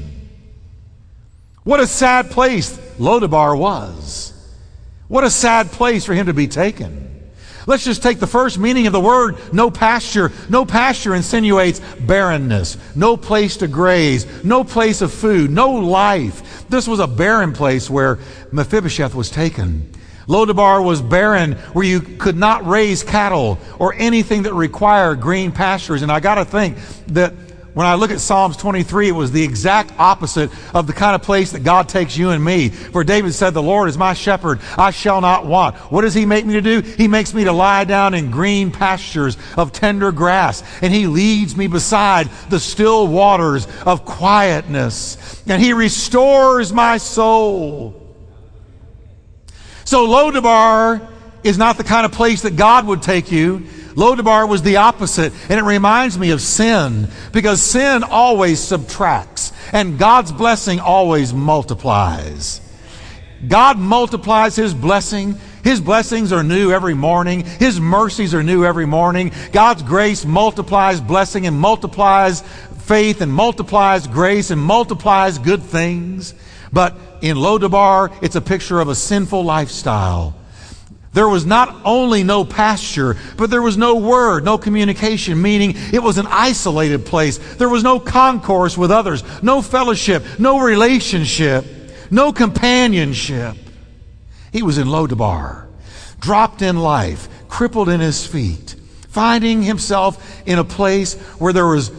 What 1.63 1.79
a 1.79 1.87
sad 1.87 2.31
place 2.31 2.77
Lodabar 2.97 3.57
was. 3.57 4.33
What 5.07 5.23
a 5.23 5.29
sad 5.29 5.71
place 5.71 6.05
for 6.05 6.13
him 6.13 6.27
to 6.27 6.33
be 6.33 6.47
taken. 6.47 7.11
Let's 7.67 7.83
just 7.83 8.01
take 8.01 8.19
the 8.19 8.27
first 8.27 8.57
meaning 8.57 8.87
of 8.87 8.93
the 8.93 8.99
word 8.99 9.37
no 9.53 9.69
pasture. 9.69 10.31
No 10.49 10.65
pasture 10.65 11.13
insinuates 11.13 11.79
barrenness, 11.99 12.77
no 12.95 13.17
place 13.17 13.57
to 13.57 13.67
graze, 13.67 14.25
no 14.43 14.63
place 14.63 15.01
of 15.01 15.13
food, 15.13 15.51
no 15.51 15.71
life. 15.71 16.67
This 16.69 16.87
was 16.87 16.99
a 16.99 17.07
barren 17.07 17.53
place 17.53 17.89
where 17.89 18.19
Mephibosheth 18.51 19.13
was 19.13 19.29
taken. 19.29 19.91
Lodabar 20.27 20.83
was 20.83 21.01
barren 21.01 21.53
where 21.73 21.85
you 21.85 22.01
could 22.01 22.37
not 22.37 22.65
raise 22.65 23.03
cattle 23.03 23.59
or 23.79 23.93
anything 23.95 24.43
that 24.43 24.53
required 24.53 25.21
green 25.21 25.51
pastures. 25.51 26.01
And 26.01 26.11
I 26.11 26.19
got 26.19 26.35
to 26.35 26.45
think 26.45 26.77
that 27.07 27.33
when 27.73 27.87
I 27.87 27.95
look 27.95 28.11
at 28.11 28.19
Psalms 28.19 28.57
23, 28.57 29.09
it 29.09 29.11
was 29.13 29.31
the 29.31 29.43
exact 29.43 29.93
opposite 29.97 30.51
of 30.73 30.87
the 30.87 30.93
kind 30.93 31.15
of 31.15 31.21
place 31.21 31.51
that 31.51 31.63
God 31.63 31.87
takes 31.87 32.17
you 32.17 32.31
and 32.31 32.43
me. 32.43 32.67
For 32.67 33.05
David 33.05 33.33
said, 33.33 33.53
The 33.53 33.63
Lord 33.63 33.87
is 33.87 33.97
my 33.97 34.13
shepherd, 34.13 34.59
I 34.77 34.91
shall 34.91 35.21
not 35.21 35.45
want. 35.45 35.75
What 35.89 36.01
does 36.01 36.13
he 36.13 36.25
make 36.25 36.45
me 36.45 36.53
to 36.53 36.61
do? 36.61 36.81
He 36.81 37.07
makes 37.07 37.33
me 37.33 37.45
to 37.45 37.53
lie 37.53 37.85
down 37.85 38.13
in 38.13 38.29
green 38.29 38.71
pastures 38.71 39.37
of 39.55 39.71
tender 39.71 40.11
grass, 40.11 40.63
and 40.81 40.93
he 40.93 41.07
leads 41.07 41.55
me 41.55 41.67
beside 41.67 42.29
the 42.49 42.59
still 42.59 43.07
waters 43.07 43.67
of 43.85 44.03
quietness, 44.03 45.41
and 45.47 45.61
he 45.61 45.71
restores 45.71 46.73
my 46.73 46.97
soul. 46.97 48.00
So 49.91 50.07
Lodabar 50.07 51.05
is 51.43 51.57
not 51.57 51.75
the 51.75 51.83
kind 51.83 52.05
of 52.05 52.13
place 52.13 52.43
that 52.43 52.55
God 52.55 52.87
would 52.87 53.01
take 53.01 53.29
you. 53.29 53.59
Lodabar 53.95 54.47
was 54.47 54.61
the 54.61 54.77
opposite, 54.77 55.33
and 55.49 55.59
it 55.59 55.63
reminds 55.63 56.17
me 56.17 56.31
of 56.31 56.39
sin 56.39 57.09
because 57.33 57.61
sin 57.61 58.01
always 58.05 58.61
subtracts, 58.61 59.51
and 59.73 59.99
God's 59.99 60.31
blessing 60.31 60.79
always 60.79 61.33
multiplies. 61.33 62.61
God 63.45 63.79
multiplies 63.79 64.55
His 64.55 64.73
blessing. 64.73 65.35
His 65.61 65.81
blessings 65.81 66.31
are 66.31 66.41
new 66.41 66.71
every 66.71 66.93
morning. 66.93 67.43
His 67.43 67.81
mercies 67.81 68.33
are 68.33 68.43
new 68.43 68.63
every 68.63 68.85
morning. 68.85 69.33
God's 69.51 69.83
grace 69.83 70.23
multiplies 70.23 71.01
blessing 71.01 71.47
and 71.47 71.59
multiplies 71.59 72.43
faith 72.83 73.19
and 73.19 73.33
multiplies 73.33 74.07
grace 74.07 74.51
and 74.51 74.61
multiplies 74.61 75.37
good 75.37 75.61
things. 75.61 76.33
But 76.71 76.95
in 77.21 77.37
Lodabar, 77.37 78.11
it's 78.21 78.35
a 78.35 78.41
picture 78.41 78.79
of 78.79 78.89
a 78.89 78.95
sinful 78.95 79.43
lifestyle. 79.43 80.35
There 81.13 81.27
was 81.27 81.45
not 81.45 81.81
only 81.83 82.23
no 82.23 82.45
pasture, 82.45 83.17
but 83.35 83.49
there 83.49 83.61
was 83.61 83.77
no 83.77 83.95
word, 83.95 84.45
no 84.45 84.57
communication, 84.57 85.41
meaning 85.41 85.73
it 85.91 86.01
was 86.01 86.17
an 86.17 86.27
isolated 86.29 87.05
place. 87.05 87.37
There 87.55 87.67
was 87.67 87.83
no 87.83 87.99
concourse 87.99 88.77
with 88.77 88.91
others, 88.91 89.23
no 89.43 89.61
fellowship, 89.61 90.23
no 90.39 90.59
relationship, 90.59 91.65
no 92.09 92.31
companionship. 92.31 93.57
He 94.53 94.63
was 94.63 94.77
in 94.77 94.87
Lodabar, 94.87 95.67
dropped 96.19 96.61
in 96.61 96.77
life, 96.77 97.27
crippled 97.49 97.89
in 97.89 97.99
his 97.99 98.25
feet, 98.25 98.75
finding 99.09 99.61
himself 99.63 100.41
in 100.45 100.59
a 100.59 100.63
place 100.63 101.15
where 101.39 101.51
there 101.51 101.67
was 101.67 101.91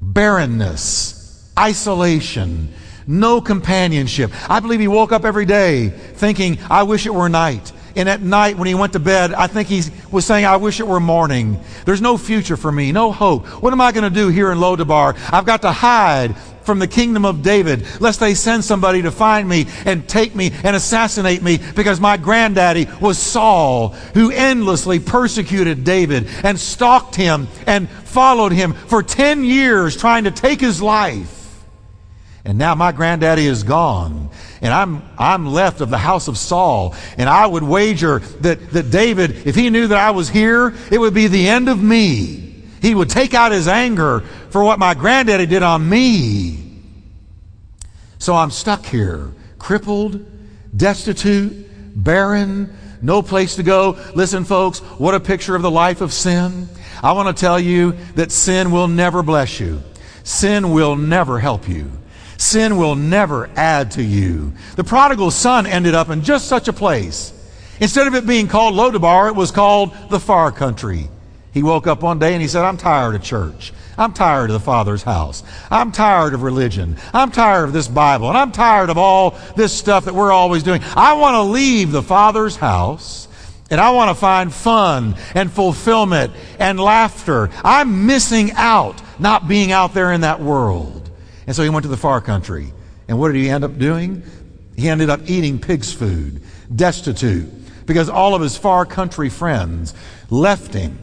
barrenness, 0.00 1.48
isolation, 1.56 2.74
no 3.06 3.40
companionship. 3.40 4.30
I 4.50 4.60
believe 4.60 4.80
he 4.80 4.88
woke 4.88 5.12
up 5.12 5.24
every 5.24 5.46
day 5.46 5.88
thinking, 5.88 6.58
I 6.70 6.84
wish 6.84 7.06
it 7.06 7.14
were 7.14 7.28
night. 7.28 7.72
And 7.96 8.08
at 8.08 8.22
night, 8.22 8.58
when 8.58 8.66
he 8.66 8.74
went 8.74 8.92
to 8.94 8.98
bed, 8.98 9.32
I 9.32 9.46
think 9.46 9.68
he 9.68 9.82
was 10.10 10.26
saying, 10.26 10.44
I 10.44 10.56
wish 10.56 10.80
it 10.80 10.86
were 10.86 10.98
morning. 10.98 11.60
There's 11.84 12.00
no 12.00 12.18
future 12.18 12.56
for 12.56 12.72
me, 12.72 12.90
no 12.90 13.12
hope. 13.12 13.46
What 13.62 13.72
am 13.72 13.80
I 13.80 13.92
going 13.92 14.04
to 14.04 14.10
do 14.10 14.28
here 14.28 14.50
in 14.50 14.58
Lodabar? 14.58 15.16
I've 15.32 15.46
got 15.46 15.62
to 15.62 15.70
hide 15.70 16.36
from 16.64 16.80
the 16.80 16.88
kingdom 16.88 17.24
of 17.24 17.42
David, 17.42 17.86
lest 18.00 18.18
they 18.18 18.34
send 18.34 18.64
somebody 18.64 19.02
to 19.02 19.10
find 19.10 19.48
me 19.48 19.66
and 19.84 20.08
take 20.08 20.34
me 20.34 20.50
and 20.64 20.74
assassinate 20.74 21.42
me, 21.42 21.60
because 21.76 22.00
my 22.00 22.16
granddaddy 22.16 22.88
was 23.00 23.18
Saul, 23.18 23.90
who 24.14 24.30
endlessly 24.30 24.98
persecuted 24.98 25.84
David 25.84 26.26
and 26.42 26.58
stalked 26.58 27.14
him 27.14 27.46
and 27.66 27.88
followed 27.88 28.52
him 28.52 28.72
for 28.72 29.02
10 29.02 29.44
years, 29.44 29.96
trying 29.96 30.24
to 30.24 30.30
take 30.30 30.60
his 30.60 30.82
life. 30.82 31.43
And 32.44 32.58
now 32.58 32.74
my 32.74 32.92
granddaddy 32.92 33.46
is 33.46 33.62
gone. 33.62 34.28
And 34.60 34.72
I'm, 34.72 35.02
I'm 35.18 35.46
left 35.46 35.80
of 35.80 35.90
the 35.90 35.98
house 35.98 36.28
of 36.28 36.36
Saul. 36.36 36.94
And 37.16 37.28
I 37.28 37.46
would 37.46 37.62
wager 37.62 38.18
that, 38.18 38.70
that 38.70 38.90
David, 38.90 39.46
if 39.46 39.54
he 39.54 39.70
knew 39.70 39.86
that 39.86 39.98
I 39.98 40.10
was 40.10 40.28
here, 40.28 40.74
it 40.90 40.98
would 40.98 41.14
be 41.14 41.26
the 41.26 41.48
end 41.48 41.68
of 41.68 41.82
me. 41.82 42.62
He 42.82 42.94
would 42.94 43.08
take 43.08 43.32
out 43.32 43.52
his 43.52 43.66
anger 43.66 44.20
for 44.50 44.62
what 44.62 44.78
my 44.78 44.92
granddaddy 44.92 45.46
did 45.46 45.62
on 45.62 45.88
me. 45.88 46.82
So 48.18 48.34
I'm 48.34 48.50
stuck 48.50 48.84
here, 48.84 49.32
crippled, 49.58 50.24
destitute, 50.76 51.66
barren, 51.94 52.76
no 53.00 53.22
place 53.22 53.56
to 53.56 53.62
go. 53.62 53.98
Listen, 54.14 54.44
folks, 54.44 54.80
what 54.80 55.14
a 55.14 55.20
picture 55.20 55.56
of 55.56 55.62
the 55.62 55.70
life 55.70 56.00
of 56.02 56.12
sin. 56.12 56.68
I 57.02 57.12
want 57.12 57.34
to 57.34 57.40
tell 57.40 57.60
you 57.60 57.92
that 58.16 58.32
sin 58.32 58.70
will 58.70 58.88
never 58.88 59.22
bless 59.22 59.60
you. 59.60 59.82
Sin 60.22 60.72
will 60.72 60.96
never 60.96 61.38
help 61.38 61.68
you. 61.68 61.90
Sin 62.44 62.76
will 62.76 62.94
never 62.94 63.48
add 63.56 63.92
to 63.92 64.02
you. 64.02 64.52
The 64.76 64.84
prodigal 64.84 65.30
son 65.30 65.66
ended 65.66 65.94
up 65.94 66.10
in 66.10 66.22
just 66.22 66.46
such 66.46 66.68
a 66.68 66.74
place. 66.74 67.32
Instead 67.80 68.06
of 68.06 68.14
it 68.14 68.26
being 68.26 68.48
called 68.48 68.74
Lodabar, 68.74 69.30
it 69.30 69.34
was 69.34 69.50
called 69.50 69.94
the 70.10 70.20
far 70.20 70.52
country. 70.52 71.08
He 71.54 71.62
woke 71.62 71.86
up 71.86 72.02
one 72.02 72.18
day 72.18 72.34
and 72.34 72.42
he 72.42 72.46
said, 72.46 72.62
I'm 72.66 72.76
tired 72.76 73.14
of 73.14 73.22
church. 73.22 73.72
I'm 73.96 74.12
tired 74.12 74.50
of 74.50 74.52
the 74.52 74.60
Father's 74.60 75.02
house. 75.02 75.42
I'm 75.70 75.90
tired 75.90 76.34
of 76.34 76.42
religion. 76.42 76.98
I'm 77.14 77.30
tired 77.30 77.64
of 77.64 77.72
this 77.72 77.88
Bible. 77.88 78.28
And 78.28 78.36
I'm 78.36 78.52
tired 78.52 78.90
of 78.90 78.98
all 78.98 79.38
this 79.56 79.72
stuff 79.72 80.04
that 80.04 80.14
we're 80.14 80.30
always 80.30 80.62
doing. 80.62 80.82
I 80.94 81.14
want 81.14 81.36
to 81.36 81.42
leave 81.42 81.92
the 81.92 82.02
Father's 82.02 82.56
house 82.56 83.26
and 83.70 83.80
I 83.80 83.92
want 83.92 84.10
to 84.10 84.14
find 84.14 84.52
fun 84.52 85.16
and 85.34 85.50
fulfillment 85.50 86.34
and 86.58 86.78
laughter. 86.78 87.48
I'm 87.64 88.04
missing 88.04 88.52
out 88.52 89.00
not 89.18 89.48
being 89.48 89.72
out 89.72 89.94
there 89.94 90.12
in 90.12 90.20
that 90.20 90.42
world. 90.42 91.03
And 91.46 91.54
so 91.54 91.62
he 91.62 91.68
went 91.68 91.82
to 91.84 91.88
the 91.88 91.96
far 91.96 92.20
country. 92.20 92.72
And 93.08 93.18
what 93.18 93.32
did 93.32 93.36
he 93.36 93.50
end 93.50 93.64
up 93.64 93.78
doing? 93.78 94.22
He 94.76 94.88
ended 94.88 95.10
up 95.10 95.20
eating 95.26 95.58
pig's 95.58 95.92
food, 95.92 96.42
destitute, 96.74 97.86
because 97.86 98.08
all 98.08 98.34
of 98.34 98.42
his 98.42 98.56
far 98.56 98.86
country 98.86 99.28
friends 99.28 99.94
left 100.30 100.72
him, 100.72 100.98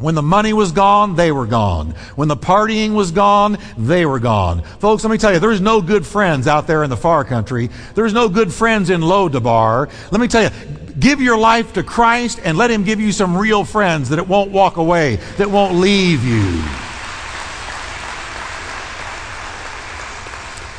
When 0.00 0.14
the 0.14 0.22
money 0.22 0.54
was 0.54 0.72
gone, 0.72 1.14
they 1.14 1.30
were 1.30 1.46
gone. 1.46 1.90
When 2.16 2.28
the 2.28 2.36
partying 2.36 2.94
was 2.94 3.10
gone, 3.10 3.58
they 3.76 4.06
were 4.06 4.18
gone. 4.18 4.62
Folks, 4.62 5.04
let 5.04 5.10
me 5.10 5.18
tell 5.18 5.32
you, 5.32 5.38
there's 5.38 5.60
no 5.60 5.82
good 5.82 6.06
friends 6.06 6.48
out 6.48 6.66
there 6.66 6.82
in 6.82 6.90
the 6.90 6.96
far 6.96 7.22
country. 7.22 7.68
There's 7.94 8.14
no 8.14 8.30
good 8.30 8.50
friends 8.50 8.88
in 8.88 9.02
Lo-debar. 9.02 9.90
Let 10.10 10.20
me 10.20 10.26
tell 10.26 10.44
you, 10.44 10.50
give 10.98 11.20
your 11.20 11.36
life 11.36 11.74
to 11.74 11.82
Christ 11.82 12.40
and 12.42 12.56
let 12.56 12.70
Him 12.70 12.84
give 12.84 12.98
you 12.98 13.12
some 13.12 13.36
real 13.36 13.62
friends 13.62 14.08
that 14.08 14.18
it 14.18 14.26
won't 14.26 14.50
walk 14.50 14.78
away, 14.78 15.16
that 15.36 15.50
won't 15.50 15.74
leave 15.74 16.24
you. 16.24 16.62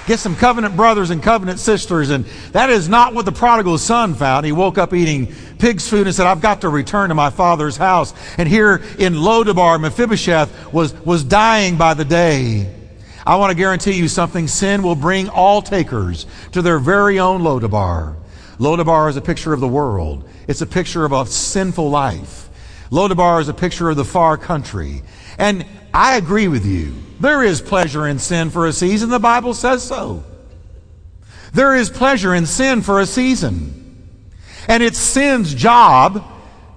Get 0.07 0.19
some 0.19 0.35
covenant 0.35 0.75
brothers 0.75 1.11
and 1.11 1.21
covenant 1.21 1.59
sisters. 1.59 2.09
And 2.09 2.25
that 2.53 2.69
is 2.69 2.89
not 2.89 3.13
what 3.13 3.25
the 3.25 3.31
prodigal 3.31 3.77
son 3.77 4.15
found. 4.15 4.45
He 4.45 4.51
woke 4.51 4.77
up 4.77 4.93
eating 4.93 5.33
pig's 5.59 5.87
food 5.87 6.07
and 6.07 6.15
said, 6.15 6.25
I've 6.25 6.41
got 6.41 6.61
to 6.61 6.69
return 6.69 7.09
to 7.09 7.15
my 7.15 7.29
father's 7.29 7.77
house. 7.77 8.13
And 8.37 8.49
here 8.49 8.81
in 8.97 9.21
Lo-debar, 9.21 9.77
Mephibosheth 9.77 10.73
was, 10.73 10.93
was 11.05 11.23
dying 11.23 11.77
by 11.77 11.93
the 11.93 12.05
day. 12.05 12.73
I 13.25 13.35
want 13.35 13.51
to 13.51 13.55
guarantee 13.55 13.93
you 13.93 14.07
something. 14.07 14.47
Sin 14.47 14.81
will 14.81 14.95
bring 14.95 15.29
all 15.29 15.61
takers 15.61 16.25
to 16.53 16.63
their 16.63 16.79
very 16.79 17.19
own 17.19 17.43
Lo-debar. 17.43 18.17
Lo-debar 18.57 19.09
is 19.09 19.17
a 19.17 19.21
picture 19.21 19.53
of 19.53 19.59
the 19.59 19.67
world. 19.67 20.27
It's 20.47 20.61
a 20.61 20.67
picture 20.67 21.05
of 21.05 21.11
a 21.11 21.25
sinful 21.27 21.89
life. 21.89 22.49
Lo-debar 22.89 23.39
is 23.39 23.49
a 23.49 23.53
picture 23.53 23.89
of 23.89 23.97
the 23.97 24.05
far 24.05 24.37
country. 24.37 25.03
And 25.37 25.65
I 25.93 26.17
agree 26.17 26.47
with 26.47 26.65
you. 26.65 26.93
There 27.19 27.43
is 27.43 27.61
pleasure 27.61 28.07
in 28.07 28.19
sin 28.19 28.49
for 28.49 28.65
a 28.65 28.73
season. 28.73 29.09
The 29.09 29.19
Bible 29.19 29.53
says 29.53 29.83
so. 29.83 30.23
There 31.53 31.75
is 31.75 31.89
pleasure 31.89 32.33
in 32.33 32.45
sin 32.45 32.81
for 32.81 32.99
a 32.99 33.05
season. 33.05 34.07
And 34.67 34.81
it's 34.81 34.97
sin's 34.97 35.53
job 35.53 36.23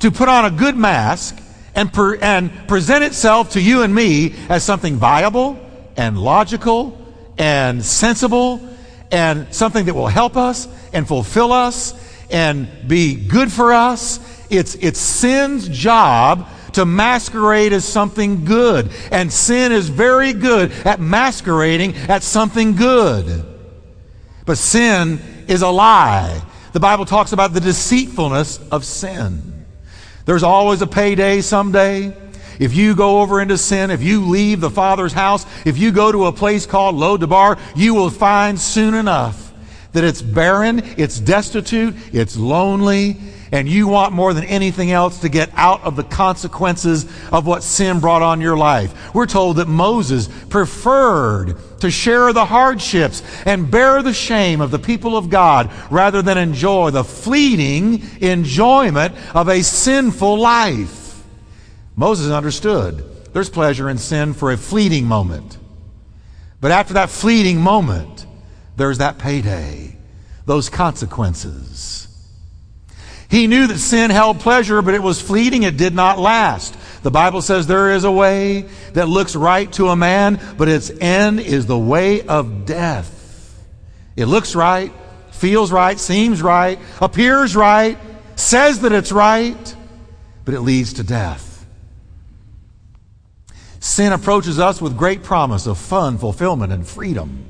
to 0.01 0.11
put 0.11 0.29
on 0.29 0.45
a 0.45 0.51
good 0.51 0.77
mask 0.77 1.39
and, 1.75 1.93
per, 1.93 2.17
and 2.17 2.69
present 2.69 3.05
itself 3.05 3.53
to 3.53 3.61
you 3.61 3.83
and 3.83 3.95
me 3.95 4.35
as 4.49 4.65
something 4.65 4.97
viable 4.97 5.59
and 5.97 6.19
logical 6.19 7.01
and 7.39 7.85
sensible 7.85 8.61
and 9.11 9.53
something 9.55 9.85
that 9.87 9.95
will 9.95 10.09
help 10.09 10.37
us 10.37 10.69
and 10.93 11.07
fulfill 11.07 11.53
us 11.53 11.95
and 12.31 12.69
be 12.89 13.15
good 13.15 13.53
for 13.53 13.73
us. 13.73 14.19
It's, 14.51 14.75
it's 14.77 14.99
sin's 14.99 15.69
job 15.69 16.49
to 16.75 16.85
masquerade 16.85 17.73
as 17.73 17.85
something 17.85 18.45
good. 18.45 18.91
And 19.11 19.33
sin 19.33 19.73
is 19.73 19.89
very 19.89 20.33
good 20.33 20.73
at 20.85 21.01
masquerading 21.01 21.97
at 21.97 22.23
something 22.23 22.77
good. 22.77 23.45
But 24.47 24.59
sin 24.59 25.21
is 25.49 25.63
a 25.63 25.69
lie. 25.69 26.43
The 26.73 26.81
Bible 26.81 27.05
talks 27.05 27.33
about 27.33 27.53
the 27.53 27.61
deceitfulness 27.61 28.59
of 28.71 28.85
sin. 28.85 29.67
There's 30.27 30.43
always 30.43 30.83
a 30.83 30.87
payday 30.87 31.41
someday. 31.41 32.17
If 32.59 32.75
you 32.75 32.95
go 32.95 33.21
over 33.21 33.41
into 33.41 33.59
sin, 33.59 33.91
if 33.91 34.03
you 34.03 34.27
leave 34.29 34.61
the 34.61 34.71
Father's 34.71 35.13
house, 35.13 35.45
if 35.65 35.77
you 35.77 35.93
go 35.93 36.13
to 36.13 36.27
a 36.27 36.33
place 36.33 36.67
called 36.67 36.95
Lo-debar, 36.95 37.59
you 37.75 37.95
will 37.95 38.11
find 38.11 38.61
soon 38.61 38.95
enough 38.95 39.53
that 39.93 40.05
it's 40.05 40.23
barren, 40.23 40.81
it's 40.97 41.19
destitute, 41.21 41.95
it's 42.13 42.37
lonely, 42.37 43.17
and 43.55 43.69
you 43.69 43.87
want 43.87 44.13
more 44.13 44.35
than 44.35 44.43
anything 44.43 44.91
else 44.91 45.21
to 45.21 45.29
get 45.29 45.49
out 45.55 45.81
of 45.85 45.95
the 45.95 46.03
consequences 46.03 47.07
of 47.31 47.47
what 47.47 47.63
sin 47.63 48.01
brought 48.01 48.21
on 48.21 48.41
your 48.41 48.57
life. 48.57 49.15
We're 49.15 49.27
told 49.27 49.59
that 49.59 49.69
Moses 49.69 50.27
preferred 50.49 51.57
to 51.79 51.89
share 51.89 52.33
the 52.33 52.47
hardships 52.47 53.23
and 53.47 53.71
bear 53.71 54.03
the 54.03 54.13
shame 54.13 54.61
of 54.61 54.73
the 54.73 54.81
people 54.81 55.17
of 55.17 55.31
God 55.31 55.71
rather 55.89 56.21
than 56.21 56.37
enjoy 56.37 56.91
the 56.91 57.05
fleeting 57.05 58.03
enjoyment 58.21 59.15
of 59.37 59.49
a 59.49 59.63
sinful 59.63 60.37
life. 60.37 61.23
Moses 61.95 62.33
understood 62.33 63.05
there's 63.33 63.51
pleasure 63.51 63.89
in 63.89 63.99
sin 63.99 64.35
for 64.35 64.51
a 64.51 64.57
fleeting 64.57 65.05
moment. 65.05 65.59
But 66.61 66.73
after 66.73 66.95
that 66.95 67.09
fleeting 67.09 67.61
moment, 67.61 68.27
there's 68.77 68.99
that 68.99 69.19
payday, 69.19 69.97
those 70.45 70.69
consequences. 70.69 72.09
He 73.35 73.49
knew 73.49 73.67
that 73.67 73.79
sin 73.79 74.13
held 74.13 74.39
pleasure, 74.39 74.81
but 74.81 74.95
it 74.95 75.03
was 75.03 75.21
fleeting, 75.21 75.65
it 75.65 75.77
did 75.77 75.93
not 75.93 76.21
last. 76.21 76.77
The 77.03 77.11
Bible 77.11 77.43
says 77.43 77.67
there 77.67 77.91
is 77.91 78.05
a 78.05 78.13
way 78.13 78.69
that 78.93 79.09
looks 79.09 79.35
right 79.35 79.73
to 79.73 79.89
a 79.89 79.97
man, 79.97 80.39
but 80.57 80.69
its 80.69 80.89
end 80.89 81.41
is 81.41 81.67
the 81.67 81.77
way 81.77 82.23
of 82.23 82.65
death. 82.65 83.61
It 84.15 84.27
looks 84.27 84.55
right, 84.55 84.93
feels 85.33 85.73
right, 85.73 85.99
seems 85.99 86.43
right, 86.43 86.79
appears 87.01 87.57
right, 87.57 87.99
says 88.37 88.83
that 88.83 88.93
it's 88.93 89.11
right, 89.11 89.77
but 90.45 90.55
it 90.55 90.61
leads 90.61 90.93
to 90.93 91.03
death. 91.03 91.67
Sin 93.81 94.13
approaches 94.13 94.61
us 94.61 94.81
with 94.81 94.97
great 94.97 95.25
promise 95.25 95.67
of 95.67 95.77
fun, 95.77 96.19
fulfillment, 96.19 96.73
and 96.73 96.87
freedom, 96.87 97.47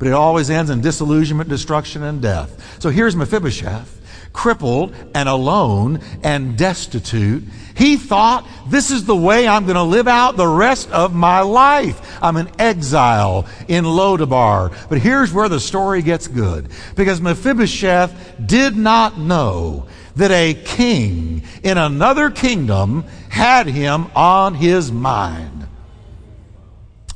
but 0.00 0.08
it 0.08 0.14
always 0.14 0.50
ends 0.50 0.68
in 0.68 0.80
disillusionment, 0.80 1.48
destruction, 1.48 2.02
and 2.02 2.20
death. 2.20 2.80
So 2.82 2.90
here's 2.90 3.14
Mephibosheth 3.14 4.00
crippled 4.32 4.94
and 5.14 5.28
alone 5.28 6.00
and 6.22 6.56
destitute. 6.56 7.44
He 7.74 7.96
thought, 7.96 8.46
this 8.68 8.90
is 8.90 9.04
the 9.04 9.16
way 9.16 9.48
I'm 9.48 9.64
going 9.64 9.76
to 9.76 9.82
live 9.82 10.08
out 10.08 10.36
the 10.36 10.46
rest 10.46 10.90
of 10.90 11.14
my 11.14 11.40
life. 11.40 12.18
I'm 12.22 12.36
an 12.36 12.50
exile 12.58 13.46
in 13.68 13.84
Lo-debar. 13.84 14.70
But 14.88 14.98
here's 14.98 15.32
where 15.32 15.48
the 15.48 15.60
story 15.60 16.02
gets 16.02 16.28
good. 16.28 16.68
Because 16.96 17.20
Mephibosheth 17.20 18.46
did 18.46 18.76
not 18.76 19.18
know 19.18 19.86
that 20.16 20.30
a 20.30 20.54
king 20.54 21.42
in 21.62 21.78
another 21.78 22.30
kingdom 22.30 23.04
had 23.30 23.66
him 23.66 24.06
on 24.14 24.54
his 24.54 24.92
mind. 24.92 25.66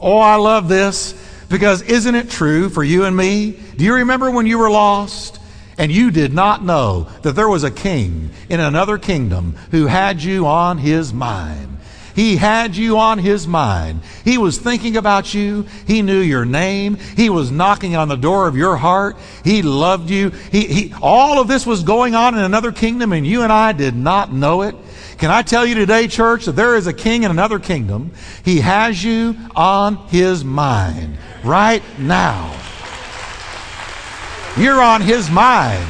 Oh, 0.01 0.19
I 0.19 0.37
love 0.37 0.69
this 0.69 1.15
because 1.49 1.83
isn't 1.83 2.15
it 2.15 2.31
true 2.31 2.69
for 2.69 2.83
you 2.83 3.05
and 3.05 3.17
me? 3.17 3.53
Do 3.77 3.85
you 3.85 3.95
remember 3.95 4.31
when 4.31 4.47
you 4.47 4.59
were 4.59 4.71
lost? 4.71 5.41
And 5.79 5.93
you 5.93 6.11
did 6.11 6.33
not 6.33 6.65
know 6.65 7.09
that 7.23 7.33
there 7.33 7.49
was 7.49 7.65
a 7.65 7.71
king 7.71 8.31
in 8.49 8.61
another 8.61 8.99
kingdom 8.99 9.57
who 9.71 9.87
had 9.87 10.23
you 10.23 10.47
on 10.47 10.79
his 10.79 11.13
mind. 11.13 11.77
He 12.17 12.37
had 12.37 12.75
you 12.75 12.99
on 12.99 13.19
his 13.19 13.47
mind. 13.47 14.01
He 14.25 14.39
was 14.39 14.57
thinking 14.57 14.97
about 14.97 15.35
you. 15.35 15.67
He 15.87 16.01
knew 16.01 16.21
your 16.21 16.47
name. 16.47 16.97
He 17.15 17.29
was 17.29 17.51
knocking 17.51 17.95
on 17.95 18.09
the 18.09 18.17
door 18.17 18.49
of 18.49 18.57
your 18.57 18.79
heart. 18.79 19.19
He 19.45 19.61
loved 19.61 20.09
you. 20.09 20.31
He, 20.31 20.67
he, 20.67 20.95
all 21.03 21.39
of 21.39 21.47
this 21.47 21.67
was 21.67 21.83
going 21.83 22.15
on 22.15 22.35
in 22.35 22.41
another 22.41 22.73
kingdom, 22.73 23.13
and 23.13 23.27
you 23.27 23.43
and 23.43 23.53
I 23.53 23.73
did 23.73 23.95
not 23.95 24.33
know 24.33 24.63
it. 24.63 24.75
Can 25.19 25.31
I 25.31 25.43
tell 25.43 25.67
you 25.67 25.75
today, 25.75 26.09
church, 26.09 26.47
that 26.47 26.53
there 26.53 26.75
is 26.75 26.87
a 26.87 26.95
king 26.95 27.25
in 27.25 27.31
another 27.31 27.59
kingdom? 27.59 28.13
He 28.47 28.61
has 28.61 29.05
you 29.05 29.37
on 29.55 29.97
his 30.09 30.43
mind 30.43 31.19
right 31.45 31.83
now. 31.99 32.51
You're 34.59 34.81
on 34.81 35.03
his 35.03 35.31
mind. 35.31 35.87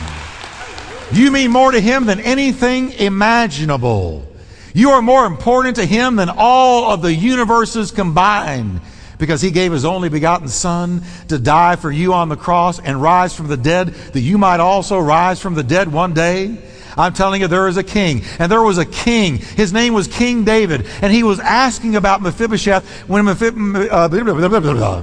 You 1.12 1.31
mean 1.31 1.52
more 1.52 1.70
to 1.70 1.81
him 1.81 2.07
than 2.07 2.18
anything 2.18 2.92
imaginable. 2.92 4.26
You 4.74 4.90
are 4.90 5.02
more 5.02 5.24
important 5.24 5.76
to 5.76 5.87
him 5.87 6.16
than 6.16 6.29
all 6.29 6.90
of 6.90 7.00
the 7.00 7.14
universes 7.14 7.92
combined 7.92 8.81
because 9.18 9.40
he 9.40 9.50
gave 9.50 9.72
his 9.72 9.85
only 9.85 10.09
begotten 10.09 10.48
Son 10.48 11.02
to 11.29 11.38
die 11.38 11.76
for 11.76 11.90
you 11.90 12.12
on 12.12 12.29
the 12.29 12.37
cross 12.37 12.81
and 12.81 13.00
rise 13.00 13.35
from 13.35 13.46
the 13.46 13.57
dead, 13.57 13.88
that 13.88 14.20
you 14.20 14.37
might 14.37 14.61
also 14.61 14.98
rise 14.98 15.40
from 15.40 15.55
the 15.55 15.62
dead 15.62 15.90
one 15.90 16.12
day. 16.12 16.59
I'm 16.98 17.12
telling 17.12 17.42
you, 17.42 17.48
there 17.48 17.68
is 17.68 17.76
a 17.76 17.85
king. 17.85 18.22
And 18.38 18.50
there 18.50 18.62
was 18.62 18.79
a 18.79 18.85
king. 18.85 19.38
His 19.38 19.72
name 19.72 19.94
was 19.94 20.09
King 20.09 20.44
David. 20.44 20.87
And 21.02 21.12
he 21.12 21.22
was 21.22 21.38
asking 21.40 21.94
about 21.94 22.20
Mephibosheth 22.20 23.09
when 23.09 23.24
Mephibosheth. 23.26 23.92
Uh, 23.92 25.02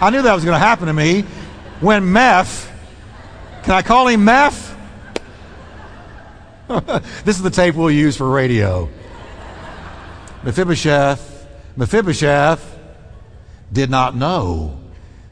I 0.00 0.10
knew 0.10 0.22
that 0.22 0.34
was 0.34 0.44
going 0.44 0.54
to 0.54 0.58
happen 0.58 0.86
to 0.86 0.94
me 0.94 1.24
when 1.80 2.04
Meph, 2.04 2.70
can 3.62 3.74
I 3.74 3.82
call 3.82 4.06
him 4.08 4.24
Meph? 4.24 4.76
this 7.24 7.36
is 7.36 7.42
the 7.42 7.50
tape 7.50 7.74
we'll 7.74 7.90
use 7.90 8.16
for 8.16 8.28
radio. 8.28 8.88
Mephibosheth, 10.42 11.46
Mephibosheth 11.76 12.78
did 13.72 13.90
not 13.90 14.14
know 14.14 14.78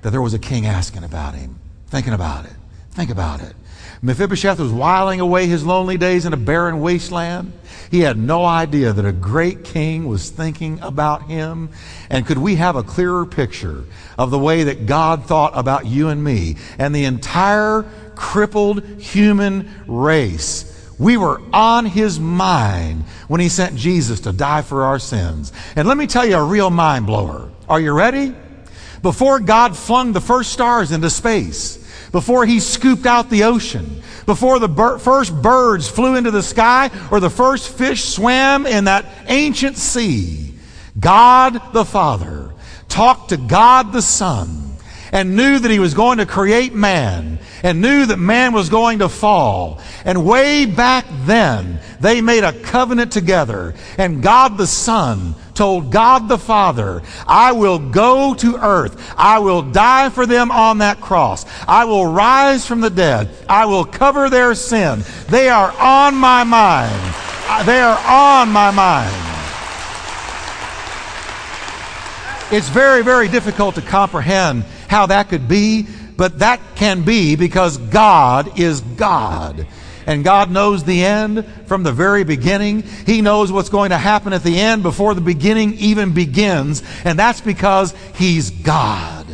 that 0.02 0.10
there 0.10 0.22
was 0.22 0.34
a 0.34 0.38
king 0.38 0.66
asking 0.66 1.04
about 1.04 1.34
him, 1.34 1.58
thinking 1.88 2.12
about 2.12 2.44
it. 2.44 2.52
Think 2.92 3.10
about 3.10 3.40
it. 3.40 3.54
Mephibosheth 4.02 4.58
was 4.58 4.72
whiling 4.72 5.20
away 5.20 5.46
his 5.46 5.64
lonely 5.64 5.96
days 5.96 6.24
in 6.24 6.32
a 6.32 6.36
barren 6.36 6.80
wasteland. 6.80 7.52
He 7.90 8.00
had 8.00 8.18
no 8.18 8.44
idea 8.44 8.92
that 8.92 9.04
a 9.04 9.12
great 9.12 9.64
king 9.64 10.06
was 10.08 10.30
thinking 10.30 10.78
about 10.80 11.28
him. 11.28 11.70
And 12.10 12.26
could 12.26 12.38
we 12.38 12.56
have 12.56 12.76
a 12.76 12.82
clearer 12.82 13.24
picture 13.26 13.84
of 14.18 14.30
the 14.30 14.38
way 14.38 14.64
that 14.64 14.86
God 14.86 15.24
thought 15.24 15.52
about 15.54 15.86
you 15.86 16.08
and 16.08 16.22
me 16.22 16.56
and 16.78 16.94
the 16.94 17.04
entire 17.06 17.84
crippled 18.14 18.84
human 19.00 19.70
race? 19.86 20.74
We 20.98 21.16
were 21.16 21.40
on 21.52 21.86
his 21.86 22.18
mind 22.18 23.04
when 23.28 23.40
he 23.40 23.48
sent 23.48 23.76
Jesus 23.76 24.20
to 24.20 24.32
die 24.32 24.62
for 24.62 24.84
our 24.84 24.98
sins. 24.98 25.52
And 25.76 25.86
let 25.86 25.96
me 25.96 26.06
tell 26.06 26.26
you 26.26 26.36
a 26.36 26.44
real 26.44 26.70
mind 26.70 27.06
blower. 27.06 27.50
Are 27.68 27.80
you 27.80 27.92
ready? 27.92 28.34
Before 29.02 29.38
God 29.38 29.76
flung 29.76 30.12
the 30.12 30.20
first 30.20 30.52
stars 30.52 30.90
into 30.90 31.08
space, 31.08 31.77
before 32.12 32.46
he 32.46 32.60
scooped 32.60 33.06
out 33.06 33.30
the 33.30 33.44
ocean, 33.44 34.02
before 34.26 34.58
the 34.58 34.68
bir- 34.68 34.98
first 34.98 35.34
birds 35.40 35.88
flew 35.88 36.16
into 36.16 36.30
the 36.30 36.42
sky 36.42 36.90
or 37.10 37.20
the 37.20 37.30
first 37.30 37.68
fish 37.68 38.04
swam 38.04 38.66
in 38.66 38.84
that 38.84 39.06
ancient 39.26 39.76
sea, 39.76 40.54
God 40.98 41.72
the 41.72 41.84
Father 41.84 42.52
talked 42.88 43.30
to 43.30 43.36
God 43.36 43.92
the 43.92 44.02
Son 44.02 44.67
and 45.12 45.36
knew 45.36 45.58
that 45.58 45.70
he 45.70 45.78
was 45.78 45.94
going 45.94 46.18
to 46.18 46.26
create 46.26 46.74
man 46.74 47.38
and 47.62 47.80
knew 47.80 48.06
that 48.06 48.18
man 48.18 48.52
was 48.52 48.68
going 48.68 49.00
to 49.00 49.08
fall. 49.08 49.80
And 50.04 50.24
way 50.24 50.66
back 50.66 51.06
then, 51.24 51.80
they 52.00 52.20
made 52.20 52.44
a 52.44 52.52
covenant 52.52 53.12
together. 53.12 53.74
And 53.96 54.22
God 54.22 54.56
the 54.56 54.66
Son 54.66 55.34
told 55.54 55.90
God 55.90 56.28
the 56.28 56.38
Father, 56.38 57.02
I 57.26 57.52
will 57.52 57.78
go 57.78 58.34
to 58.34 58.56
earth. 58.56 59.14
I 59.16 59.40
will 59.40 59.62
die 59.62 60.08
for 60.10 60.24
them 60.24 60.52
on 60.52 60.78
that 60.78 61.00
cross. 61.00 61.44
I 61.66 61.84
will 61.84 62.06
rise 62.06 62.64
from 62.64 62.80
the 62.80 62.90
dead. 62.90 63.28
I 63.48 63.66
will 63.66 63.84
cover 63.84 64.30
their 64.30 64.54
sin. 64.54 65.02
They 65.28 65.48
are 65.48 65.72
on 65.72 66.14
my 66.14 66.44
mind. 66.44 67.14
Uh, 67.50 67.64
they 67.64 67.80
are 67.80 67.98
on 68.06 68.50
my 68.50 68.70
mind. 68.70 69.24
It's 72.50 72.68
very, 72.68 73.02
very 73.02 73.28
difficult 73.28 73.74
to 73.74 73.82
comprehend 73.82 74.64
how 74.88 75.06
that 75.06 75.28
could 75.28 75.48
be, 75.48 75.86
but 76.16 76.40
that 76.40 76.60
can 76.74 77.02
be 77.02 77.36
because 77.36 77.78
God 77.78 78.58
is 78.58 78.80
God. 78.80 79.66
And 80.06 80.24
God 80.24 80.50
knows 80.50 80.84
the 80.84 81.04
end 81.04 81.46
from 81.66 81.82
the 81.82 81.92
very 81.92 82.24
beginning. 82.24 82.82
He 82.82 83.20
knows 83.20 83.52
what's 83.52 83.68
going 83.68 83.90
to 83.90 83.98
happen 83.98 84.32
at 84.32 84.42
the 84.42 84.58
end 84.58 84.82
before 84.82 85.14
the 85.14 85.20
beginning 85.20 85.74
even 85.74 86.14
begins. 86.14 86.82
And 87.04 87.18
that's 87.18 87.42
because 87.42 87.94
He's 88.14 88.50
God. 88.50 89.26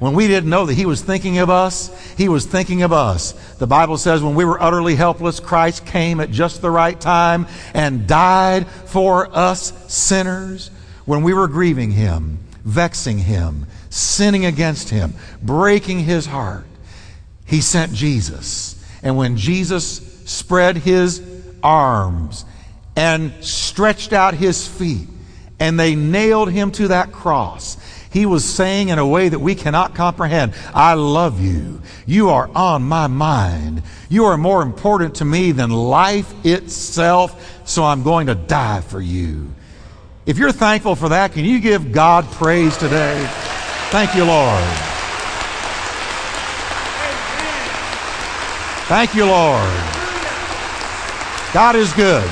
When 0.00 0.12
we 0.12 0.28
didn't 0.28 0.50
know 0.50 0.66
that 0.66 0.74
He 0.74 0.84
was 0.84 1.00
thinking 1.00 1.38
of 1.38 1.48
us, 1.48 1.90
He 2.18 2.28
was 2.28 2.44
thinking 2.44 2.82
of 2.82 2.92
us. 2.92 3.32
The 3.54 3.66
Bible 3.66 3.96
says 3.96 4.22
when 4.22 4.34
we 4.34 4.44
were 4.44 4.62
utterly 4.62 4.96
helpless, 4.96 5.40
Christ 5.40 5.86
came 5.86 6.20
at 6.20 6.30
just 6.30 6.60
the 6.60 6.70
right 6.70 7.00
time 7.00 7.46
and 7.72 8.06
died 8.06 8.68
for 8.68 9.34
us 9.34 9.72
sinners 9.92 10.70
when 11.06 11.22
we 11.22 11.32
were 11.32 11.48
grieving 11.48 11.90
Him, 11.90 12.38
vexing 12.64 13.18
Him, 13.18 13.66
sinning 13.94 14.44
against 14.44 14.90
him, 14.90 15.14
breaking 15.40 16.00
his 16.00 16.26
heart, 16.26 16.66
he 17.46 17.60
sent 17.60 17.92
Jesus. 17.92 18.82
And 19.02 19.16
when 19.16 19.36
Jesus 19.36 20.22
spread 20.24 20.76
his 20.76 21.22
arms 21.62 22.44
and 22.96 23.32
stretched 23.44 24.12
out 24.12 24.34
his 24.34 24.66
feet, 24.66 25.08
and 25.60 25.78
they 25.78 25.94
nailed 25.94 26.50
him 26.50 26.72
to 26.72 26.88
that 26.88 27.12
cross, 27.12 27.76
he 28.10 28.26
was 28.26 28.44
saying 28.44 28.88
in 28.88 28.98
a 28.98 29.06
way 29.06 29.28
that 29.28 29.38
we 29.38 29.54
cannot 29.54 29.94
comprehend, 29.94 30.54
I 30.72 30.94
love 30.94 31.40
you. 31.40 31.80
You 32.06 32.30
are 32.30 32.50
on 32.54 32.82
my 32.82 33.06
mind. 33.06 33.82
You 34.08 34.24
are 34.26 34.36
more 34.36 34.62
important 34.62 35.16
to 35.16 35.24
me 35.24 35.52
than 35.52 35.70
life 35.70 36.32
itself, 36.44 37.62
so 37.68 37.84
I'm 37.84 38.02
going 38.02 38.26
to 38.26 38.34
die 38.34 38.80
for 38.80 39.00
you. 39.00 39.54
If 40.26 40.38
you're 40.38 40.52
thankful 40.52 40.96
for 40.96 41.10
that, 41.10 41.32
can 41.32 41.44
you 41.44 41.60
give 41.60 41.92
God 41.92 42.24
praise 42.32 42.76
today? 42.78 43.26
Thank 43.90 44.14
you, 44.14 44.24
Lord. 44.24 44.64
Thank 48.88 49.14
you, 49.14 49.26
Lord. 49.26 49.70
God 51.52 51.76
is 51.76 51.92
good. 51.92 52.24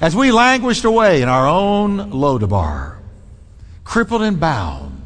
As 0.00 0.14
we 0.14 0.30
languished 0.30 0.84
away 0.84 1.22
in 1.22 1.28
our 1.28 1.46
own 1.46 2.12
Lodabar, 2.12 2.96
crippled 3.84 4.22
and 4.22 4.38
bound, 4.38 5.02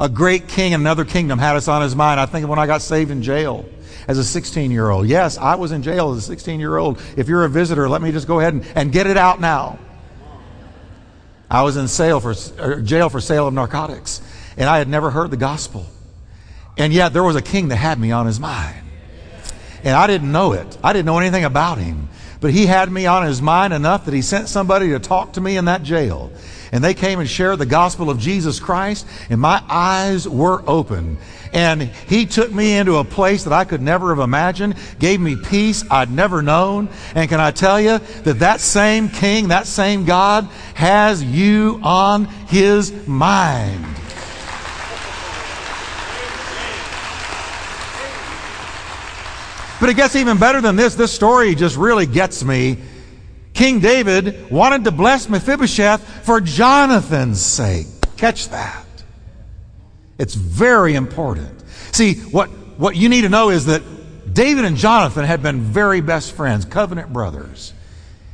a 0.00 0.08
great 0.08 0.48
king 0.48 0.72
in 0.72 0.80
another 0.80 1.04
kingdom 1.04 1.38
had 1.38 1.56
us 1.56 1.68
on 1.68 1.82
his 1.82 1.94
mind. 1.94 2.18
I 2.18 2.26
think 2.26 2.48
when 2.48 2.58
I 2.58 2.66
got 2.66 2.80
saved 2.80 3.10
in 3.10 3.22
jail 3.22 3.64
as 4.08 4.18
a 4.18 4.24
16 4.24 4.70
year 4.70 4.90
old. 4.90 5.06
Yes, 5.06 5.38
I 5.38 5.54
was 5.54 5.72
in 5.72 5.82
jail 5.82 6.12
as 6.12 6.18
a 6.18 6.22
16 6.22 6.60
year 6.60 6.76
old. 6.76 7.00
If 7.16 7.28
you're 7.28 7.44
a 7.44 7.48
visitor, 7.48 7.88
let 7.88 8.02
me 8.02 8.12
just 8.12 8.26
go 8.26 8.40
ahead 8.40 8.54
and, 8.54 8.66
and 8.74 8.92
get 8.92 9.06
it 9.06 9.16
out 9.16 9.40
now. 9.40 9.78
I 11.50 11.62
was 11.62 11.76
in 11.76 11.88
for, 12.20 12.34
er, 12.58 12.80
jail 12.80 13.08
for 13.08 13.20
sale 13.20 13.46
of 13.46 13.54
narcotics, 13.54 14.20
and 14.56 14.68
I 14.68 14.78
had 14.78 14.88
never 14.88 15.10
heard 15.10 15.30
the 15.30 15.36
gospel. 15.36 15.86
And 16.76 16.92
yet 16.92 17.12
there 17.12 17.22
was 17.22 17.36
a 17.36 17.42
king 17.42 17.68
that 17.68 17.76
had 17.76 17.98
me 17.98 18.10
on 18.10 18.26
his 18.26 18.40
mind. 18.40 18.84
And 19.84 19.94
I 19.94 20.06
didn't 20.06 20.32
know 20.32 20.52
it. 20.52 20.78
I 20.82 20.92
didn't 20.92 21.06
know 21.06 21.18
anything 21.18 21.44
about 21.44 21.78
him. 21.78 22.08
But 22.40 22.52
he 22.52 22.66
had 22.66 22.90
me 22.90 23.06
on 23.06 23.24
his 23.24 23.40
mind 23.40 23.72
enough 23.72 24.06
that 24.06 24.14
he 24.14 24.22
sent 24.22 24.48
somebody 24.48 24.90
to 24.90 24.98
talk 24.98 25.34
to 25.34 25.40
me 25.40 25.56
in 25.56 25.66
that 25.66 25.82
jail. 25.82 26.32
And 26.74 26.82
they 26.82 26.92
came 26.92 27.20
and 27.20 27.30
shared 27.30 27.60
the 27.60 27.66
gospel 27.66 28.10
of 28.10 28.18
Jesus 28.18 28.58
Christ, 28.58 29.06
and 29.30 29.40
my 29.40 29.62
eyes 29.68 30.28
were 30.28 30.60
open. 30.66 31.18
And 31.52 31.82
he 31.82 32.26
took 32.26 32.50
me 32.52 32.76
into 32.76 32.96
a 32.96 33.04
place 33.04 33.44
that 33.44 33.52
I 33.52 33.64
could 33.64 33.80
never 33.80 34.12
have 34.12 34.18
imagined, 34.18 34.74
gave 34.98 35.20
me 35.20 35.36
peace 35.36 35.84
I'd 35.88 36.10
never 36.10 36.42
known. 36.42 36.88
And 37.14 37.28
can 37.28 37.38
I 37.38 37.52
tell 37.52 37.80
you 37.80 37.98
that 38.24 38.40
that 38.40 38.60
same 38.60 39.08
king, 39.08 39.48
that 39.48 39.68
same 39.68 40.04
God 40.04 40.46
has 40.74 41.22
you 41.22 41.78
on 41.84 42.24
his 42.48 43.06
mind. 43.06 43.84
But 49.78 49.90
it 49.90 49.94
gets 49.94 50.16
even 50.16 50.38
better 50.38 50.60
than 50.60 50.74
this. 50.74 50.96
This 50.96 51.12
story 51.12 51.54
just 51.54 51.76
really 51.76 52.06
gets 52.06 52.42
me. 52.42 52.78
King 53.54 53.78
David 53.78 54.50
wanted 54.50 54.84
to 54.84 54.90
bless 54.90 55.28
Mephibosheth 55.28 56.24
for 56.24 56.40
Jonathan's 56.40 57.40
sake. 57.40 57.86
Catch 58.16 58.48
that. 58.50 58.84
It's 60.18 60.34
very 60.34 60.94
important. 60.94 61.62
See, 61.92 62.14
what, 62.14 62.48
what 62.78 62.96
you 62.96 63.08
need 63.08 63.22
to 63.22 63.28
know 63.28 63.50
is 63.50 63.66
that 63.66 63.82
David 64.32 64.64
and 64.64 64.76
Jonathan 64.76 65.24
had 65.24 65.42
been 65.42 65.60
very 65.60 66.00
best 66.00 66.32
friends, 66.32 66.64
covenant 66.64 67.12
brothers. 67.12 67.72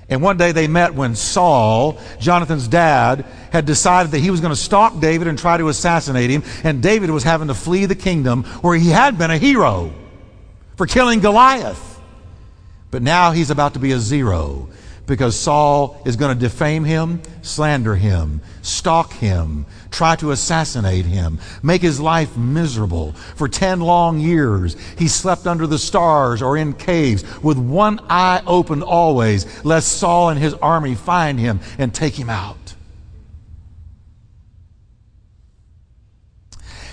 And 0.09 0.23
one 0.23 0.39
day 0.39 0.53
they 0.53 0.67
met 0.67 0.95
when 0.95 1.15
Saul, 1.15 2.01
Jonathan's 2.19 2.67
dad, 2.67 3.25
had 3.53 3.67
decided 3.67 4.13
that 4.13 4.19
he 4.19 4.31
was 4.31 4.41
going 4.41 4.53
to 4.53 4.61
stalk 4.61 4.99
David 5.01 5.29
and 5.29 5.39
try 5.39 5.57
to 5.57 5.69
assassinate 5.69 6.31
him. 6.31 6.43
And 6.65 6.83
David 6.83 7.11
was 7.11 7.23
having 7.23 7.49
to 7.49 7.55
flee 7.55 7.87
the 7.87 7.95
kingdom 7.95 8.45
where 8.63 8.77
he 8.77 8.89
had 8.89 9.19
been 9.19 9.31
a 9.31 9.39
hero 9.39 9.93
for 10.77 10.87
killing 10.87 11.21
Goliath. 11.21 12.01
But 12.91 13.03
now 13.03 13.31
he's 13.31 13.51
about 13.51 13.75
to 13.75 13.79
be 13.79 13.93
a 13.93 13.99
zero 13.99 14.69
because 15.07 15.39
Saul 15.39 16.01
is 16.05 16.17
going 16.17 16.35
to 16.35 16.41
defame 16.41 16.85
him, 16.85 17.21
slander 17.43 17.97
him, 17.97 18.41
stalk 18.63 19.13
him, 19.15 19.67
try 19.91 20.17
to 20.17 20.31
assassinate 20.31 21.05
him, 21.05 21.39
make 21.63 21.83
his 21.83 22.01
life 22.01 22.37
miserable. 22.37 23.13
For 23.35 23.49
10 23.49 23.81
long 23.81 24.21
years, 24.21 24.77
he 24.99 25.09
slept 25.09 25.47
under 25.47 25.67
the 25.67 25.79
stars 25.79 26.43
or 26.43 26.57
in 26.57 26.75
caves 26.75 27.25
with 27.43 27.59
one 27.59 28.01
eye 28.09 28.43
open 28.47 28.83
always, 28.83 29.65
lest 29.65 29.99
Saul 29.99 30.31
and 30.31 30.39
his 30.39 30.55
army 30.55 30.95
find 30.95 31.39
him 31.39 31.61
and 31.79 31.95
take 31.95 32.15
him 32.15 32.31
out. 32.31 32.57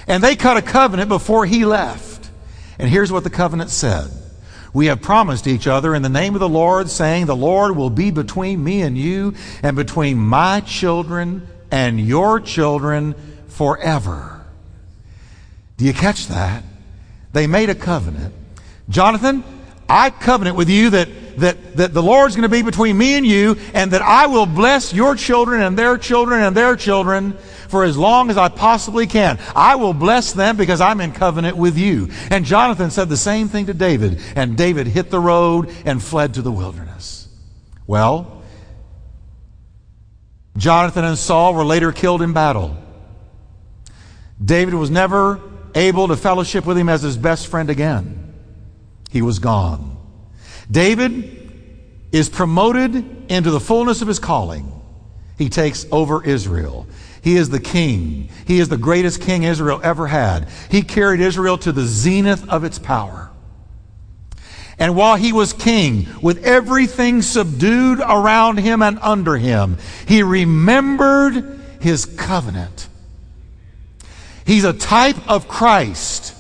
And 0.08 0.24
they 0.24 0.36
cut 0.36 0.58
a 0.58 0.62
covenant 0.62 1.10
before 1.10 1.46
he 1.46 1.66
left. 1.66 2.30
And 2.80 2.90
here's 2.90 3.12
what 3.12 3.24
the 3.24 3.30
covenant 3.30 3.70
said. 3.70 4.10
We 4.74 4.88
have 4.88 5.02
promised 5.02 5.48
each 5.48 5.68
other 5.68 5.96
in 5.96 6.02
the 6.02 6.10
name 6.10 6.34
of 6.34 6.40
the 6.40 6.50
Lord, 6.50 6.90
saying, 6.90 7.26
The 7.26 7.36
Lord 7.36 7.76
will 7.76 7.90
be 7.90 8.12
between 8.12 8.64
me 8.64 8.82
and 8.82 8.98
you, 8.98 9.34
and 9.64 9.76
between 9.76 10.18
my 10.18 10.62
children 10.62 11.48
and 11.72 12.00
your 12.00 12.40
children 12.40 13.16
forever. 13.48 14.46
Do 15.78 15.86
you 15.86 15.94
catch 15.94 16.28
that? 16.28 16.64
They 17.34 17.48
made 17.48 17.70
a 17.70 17.76
covenant. 17.76 18.34
Jonathan, 18.90 19.44
I 19.90 20.10
covenant 20.10 20.56
with 20.56 20.70
you 20.70 20.90
that, 20.92 21.40
that, 21.40 21.78
that 21.78 21.94
the 21.94 22.04
Lord's 22.04 22.36
going 22.36 22.44
to 22.44 22.50
be 22.50 22.62
between 22.62 22.98
me 22.98 23.16
and 23.16 23.26
you, 23.26 23.58
and 23.74 23.92
that 23.92 24.02
I 24.02 24.28
will 24.28 24.46
bless 24.46 24.94
your 24.94 25.16
children 25.16 25.62
and 25.62 25.78
their 25.78 25.98
children 25.98 26.42
and 26.42 26.56
their 26.56 26.76
children 26.76 27.38
for 27.70 27.84
as 27.84 27.98
long 27.98 28.30
as 28.30 28.38
I 28.38 28.50
possibly 28.50 29.08
can. 29.08 29.40
I 29.56 29.76
will 29.76 29.94
bless 29.94 30.34
them 30.34 30.58
because 30.58 30.82
I'm 30.82 31.02
in 31.02 31.12
covenant 31.12 31.58
with 31.58 31.78
you. 31.78 32.10
And 32.32 32.46
Jonathan 32.46 32.92
said 32.92 33.10
the 33.10 33.18
same 33.18 33.48
thing 33.48 33.68
to 33.68 33.74
David, 33.74 34.22
and 34.36 34.58
David 34.58 34.88
hit 34.88 35.10
the 35.10 35.20
road 35.20 35.70
and 35.86 36.02
fled 36.02 36.36
to 36.36 36.42
the 36.42 36.52
wilderness. 36.52 37.28
Well, 37.86 38.44
Jonathan 40.58 41.06
and 41.06 41.18
Saul 41.18 41.54
were 41.54 41.66
later 41.66 41.92
killed 41.92 42.22
in 42.22 42.34
battle. 42.34 42.76
David 44.44 44.74
was 44.74 44.90
never 44.90 45.42
able 45.76 46.08
to 46.08 46.18
fellowship 46.18 46.66
with 46.66 46.78
him 46.78 46.90
as 46.90 47.02
his 47.02 47.18
best 47.18 47.48
friend 47.48 47.70
again. 47.70 48.34
He 49.10 49.22
was 49.22 49.40
gone. 49.40 49.98
David 50.70 51.52
is 52.12 52.30
promoted 52.30 53.32
into 53.32 53.52
the 53.52 53.60
fullness 53.60 54.02
of 54.02 54.08
his 54.08 54.20
calling. 54.20 54.72
He 55.38 55.50
takes 55.50 55.86
over 55.92 56.24
Israel. 56.26 56.88
He 57.28 57.36
is 57.36 57.50
the 57.50 57.60
king. 57.60 58.30
He 58.46 58.60
is 58.60 58.70
the 58.70 58.78
greatest 58.78 59.22
king 59.22 59.44
Israel 59.44 59.82
ever 59.84 60.08
had. 60.08 60.48
He 60.72 60.82
carried 60.82 61.20
Israel 61.20 61.58
to 61.58 61.74
the 61.74 61.84
zenith 61.84 62.48
of 62.48 62.64
its 62.64 62.80
power. 62.80 63.30
And 64.80 64.96
while 64.96 65.18
he 65.18 65.34
was 65.34 65.52
king, 65.52 66.08
with 66.22 66.46
everything 66.46 67.22
subdued 67.22 68.00
around 68.00 68.60
him 68.60 68.82
and 68.82 68.98
under 69.02 69.36
him, 69.36 69.78
he 70.08 70.24
remembered 70.24 71.60
his 71.82 72.06
covenant. 72.06 72.88
He's 74.46 74.64
a 74.64 74.72
type 74.72 75.18
of 75.30 75.50
Christ. 75.50 76.34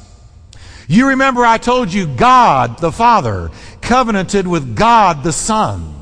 You 0.87 1.09
remember 1.09 1.45
I 1.45 1.57
told 1.57 1.91
you 1.91 2.07
God 2.07 2.79
the 2.79 2.93
Father 2.93 3.51
covenanted 3.81 4.47
with 4.47 4.73
God 4.73 5.21
the 5.23 5.33
Son. 5.33 5.96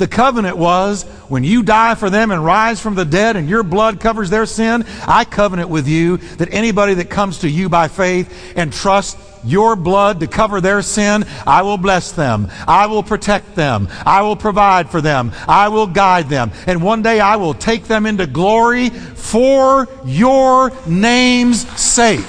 The 0.00 0.08
covenant 0.08 0.56
was 0.56 1.02
when 1.28 1.44
you 1.44 1.62
die 1.62 1.94
for 1.94 2.08
them 2.08 2.30
and 2.30 2.42
rise 2.42 2.80
from 2.80 2.94
the 2.94 3.04
dead 3.04 3.36
and 3.36 3.46
your 3.50 3.62
blood 3.62 4.00
covers 4.00 4.30
their 4.30 4.46
sin, 4.46 4.86
I 5.06 5.26
covenant 5.26 5.68
with 5.68 5.86
you 5.86 6.16
that 6.38 6.54
anybody 6.54 6.94
that 6.94 7.10
comes 7.10 7.40
to 7.40 7.50
you 7.50 7.68
by 7.68 7.88
faith 7.88 8.54
and 8.56 8.72
trusts 8.72 9.20
your 9.44 9.76
blood 9.76 10.20
to 10.20 10.26
cover 10.26 10.62
their 10.62 10.80
sin, 10.80 11.26
I 11.46 11.60
will 11.60 11.76
bless 11.76 12.12
them. 12.12 12.48
I 12.66 12.86
will 12.86 13.02
protect 13.02 13.54
them. 13.56 13.88
I 14.06 14.22
will 14.22 14.36
provide 14.36 14.88
for 14.88 15.02
them. 15.02 15.32
I 15.46 15.68
will 15.68 15.86
guide 15.86 16.30
them. 16.30 16.50
And 16.66 16.82
one 16.82 17.02
day 17.02 17.20
I 17.20 17.36
will 17.36 17.52
take 17.52 17.84
them 17.84 18.06
into 18.06 18.26
glory 18.26 18.88
for 18.88 19.86
your 20.06 20.72
name's 20.86 21.68
sake. 21.78 22.24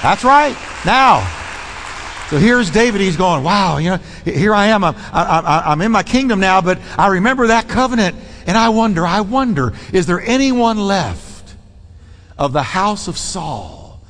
That's 0.00 0.24
right. 0.24 0.56
Now, 0.86 1.30
so 2.32 2.38
here's 2.38 2.70
David. 2.70 3.02
He's 3.02 3.18
going, 3.18 3.44
wow, 3.44 3.76
you 3.76 3.90
know, 3.90 3.98
here 4.24 4.54
I 4.54 4.66
am. 4.68 4.84
I'm, 4.84 4.94
I, 5.12 5.72
am 5.72 5.80
in 5.80 5.92
my 5.92 6.02
kingdom 6.02 6.40
now, 6.40 6.60
but 6.60 6.78
I 6.96 7.08
remember 7.08 7.48
that 7.48 7.68
covenant. 7.68 8.16
And 8.46 8.56
I 8.56 8.70
wonder, 8.70 9.06
I 9.06 9.20
wonder, 9.20 9.72
is 9.92 10.06
there 10.06 10.20
anyone 10.20 10.78
left 10.78 11.54
of 12.36 12.52
the 12.52 12.62
house 12.62 13.08
of 13.08 13.16
Saul? 13.16 14.02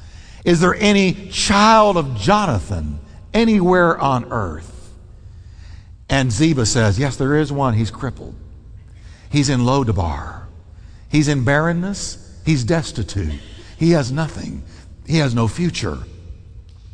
Is 0.45 0.61
there 0.61 0.75
any 0.75 1.29
child 1.31 1.97
of 1.97 2.17
Jonathan 2.17 2.99
anywhere 3.33 3.99
on 3.99 4.33
earth? 4.33 4.93
And 6.09 6.31
Ziba 6.31 6.67
says, 6.67 6.99
yes, 6.99 7.17
there 7.17 7.37
is 7.37 7.53
one. 7.53 7.75
He's 7.75 7.91
crippled. 7.91 8.35
He's 9.31 9.49
in 9.49 9.61
Lodabar. 9.61 10.43
He's 11.09 11.29
in 11.29 11.45
barrenness. 11.45 12.41
He's 12.45 12.65
destitute. 12.65 13.33
He 13.79 13.93
has 13.93 14.13
nothing. 14.13 14.63
He 15.07 15.19
has 15.19 15.35
no 15.35 15.49
future. 15.49 15.99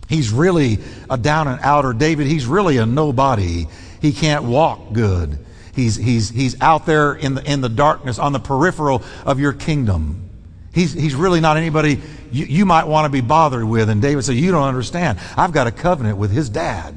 He's 0.08 0.32
really 0.32 0.78
a 1.10 1.18
down 1.18 1.48
and 1.48 1.60
outer 1.62 1.92
David. 1.92 2.26
He's 2.26 2.46
really 2.46 2.78
a 2.78 2.86
nobody. 2.86 3.66
He 4.00 4.12
can't 4.12 4.44
walk 4.44 4.92
good. 4.92 5.38
He's, 5.74 5.96
he's, 5.96 6.30
he's 6.30 6.60
out 6.60 6.86
there 6.86 7.14
in 7.14 7.34
the, 7.34 7.50
in 7.50 7.60
the 7.60 7.68
darkness 7.68 8.18
on 8.18 8.32
the 8.32 8.40
peripheral 8.40 9.02
of 9.24 9.38
your 9.38 9.52
kingdom. 9.52 10.28
He's, 10.72 10.92
he's 10.92 11.14
really 11.14 11.40
not 11.40 11.56
anybody 11.56 12.00
you, 12.30 12.44
you 12.46 12.66
might 12.66 12.86
want 12.86 13.06
to 13.06 13.10
be 13.10 13.20
bothered 13.20 13.64
with. 13.64 13.88
And 13.88 14.02
David 14.02 14.22
said, 14.24 14.36
You 14.36 14.50
don't 14.50 14.66
understand. 14.66 15.18
I've 15.36 15.52
got 15.52 15.66
a 15.66 15.72
covenant 15.72 16.18
with 16.18 16.30
his 16.30 16.48
dad. 16.48 16.94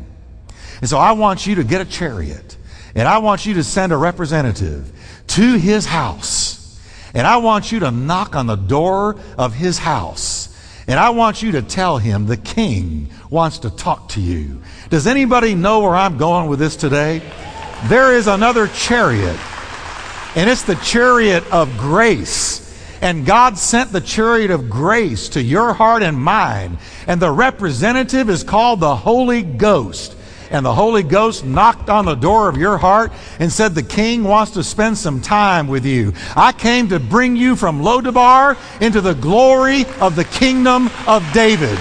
And 0.79 0.89
so 0.89 0.97
I 0.97 1.11
want 1.13 1.45
you 1.45 1.55
to 1.55 1.63
get 1.63 1.81
a 1.81 1.85
chariot. 1.85 2.57
And 2.95 3.07
I 3.07 3.19
want 3.19 3.45
you 3.45 3.55
to 3.55 3.63
send 3.63 3.91
a 3.91 3.97
representative 3.97 4.91
to 5.27 5.57
his 5.57 5.85
house. 5.85 6.79
And 7.13 7.25
I 7.25 7.37
want 7.37 7.71
you 7.71 7.79
to 7.81 7.91
knock 7.91 8.35
on 8.35 8.47
the 8.47 8.55
door 8.55 9.17
of 9.37 9.53
his 9.53 9.77
house 9.77 10.50
and 10.87 10.99
I 10.99 11.11
want 11.11 11.41
you 11.41 11.53
to 11.53 11.61
tell 11.61 11.97
him 11.97 12.25
the 12.25 12.37
king 12.37 13.09
wants 13.29 13.59
to 13.59 13.69
talk 13.69 14.09
to 14.09 14.21
you. 14.21 14.61
Does 14.89 15.07
anybody 15.07 15.55
know 15.55 15.81
where 15.81 15.95
I'm 15.95 16.17
going 16.17 16.49
with 16.49 16.59
this 16.59 16.75
today? 16.75 17.21
There 17.85 18.13
is 18.15 18.27
another 18.27 18.67
chariot, 18.67 19.39
and 20.35 20.49
it's 20.49 20.63
the 20.63 20.75
chariot 20.75 21.49
of 21.51 21.77
grace. 21.77 22.59
And 23.01 23.25
God 23.25 23.57
sent 23.57 23.91
the 23.91 24.01
chariot 24.01 24.51
of 24.51 24.69
grace 24.69 25.29
to 25.29 25.41
your 25.41 25.73
heart 25.73 26.03
and 26.03 26.15
mine. 26.15 26.77
And 27.07 27.19
the 27.19 27.31
representative 27.31 28.29
is 28.29 28.43
called 28.43 28.79
the 28.79 28.95
Holy 28.95 29.41
Ghost 29.41 30.15
and 30.51 30.65
the 30.65 30.73
Holy 30.73 31.01
Ghost 31.01 31.45
knocked 31.45 31.89
on 31.89 32.05
the 32.05 32.15
door 32.15 32.49
of 32.49 32.57
your 32.57 32.77
heart 32.77 33.11
and 33.39 33.51
said, 33.51 33.73
The 33.73 33.83
King 33.83 34.23
wants 34.23 34.51
to 34.51 34.63
spend 34.63 34.97
some 34.97 35.21
time 35.21 35.67
with 35.67 35.85
you. 35.85 36.13
I 36.35 36.51
came 36.51 36.89
to 36.89 36.99
bring 36.99 37.35
you 37.35 37.55
from 37.55 37.81
Lodabar 37.81 38.57
into 38.81 39.01
the 39.01 39.13
glory 39.13 39.85
of 39.99 40.15
the 40.15 40.25
kingdom 40.25 40.89
of 41.07 41.25
David. 41.33 41.79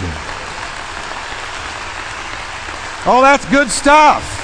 Oh, 3.06 3.20
that's 3.22 3.44
good 3.46 3.70
stuff. 3.70 4.36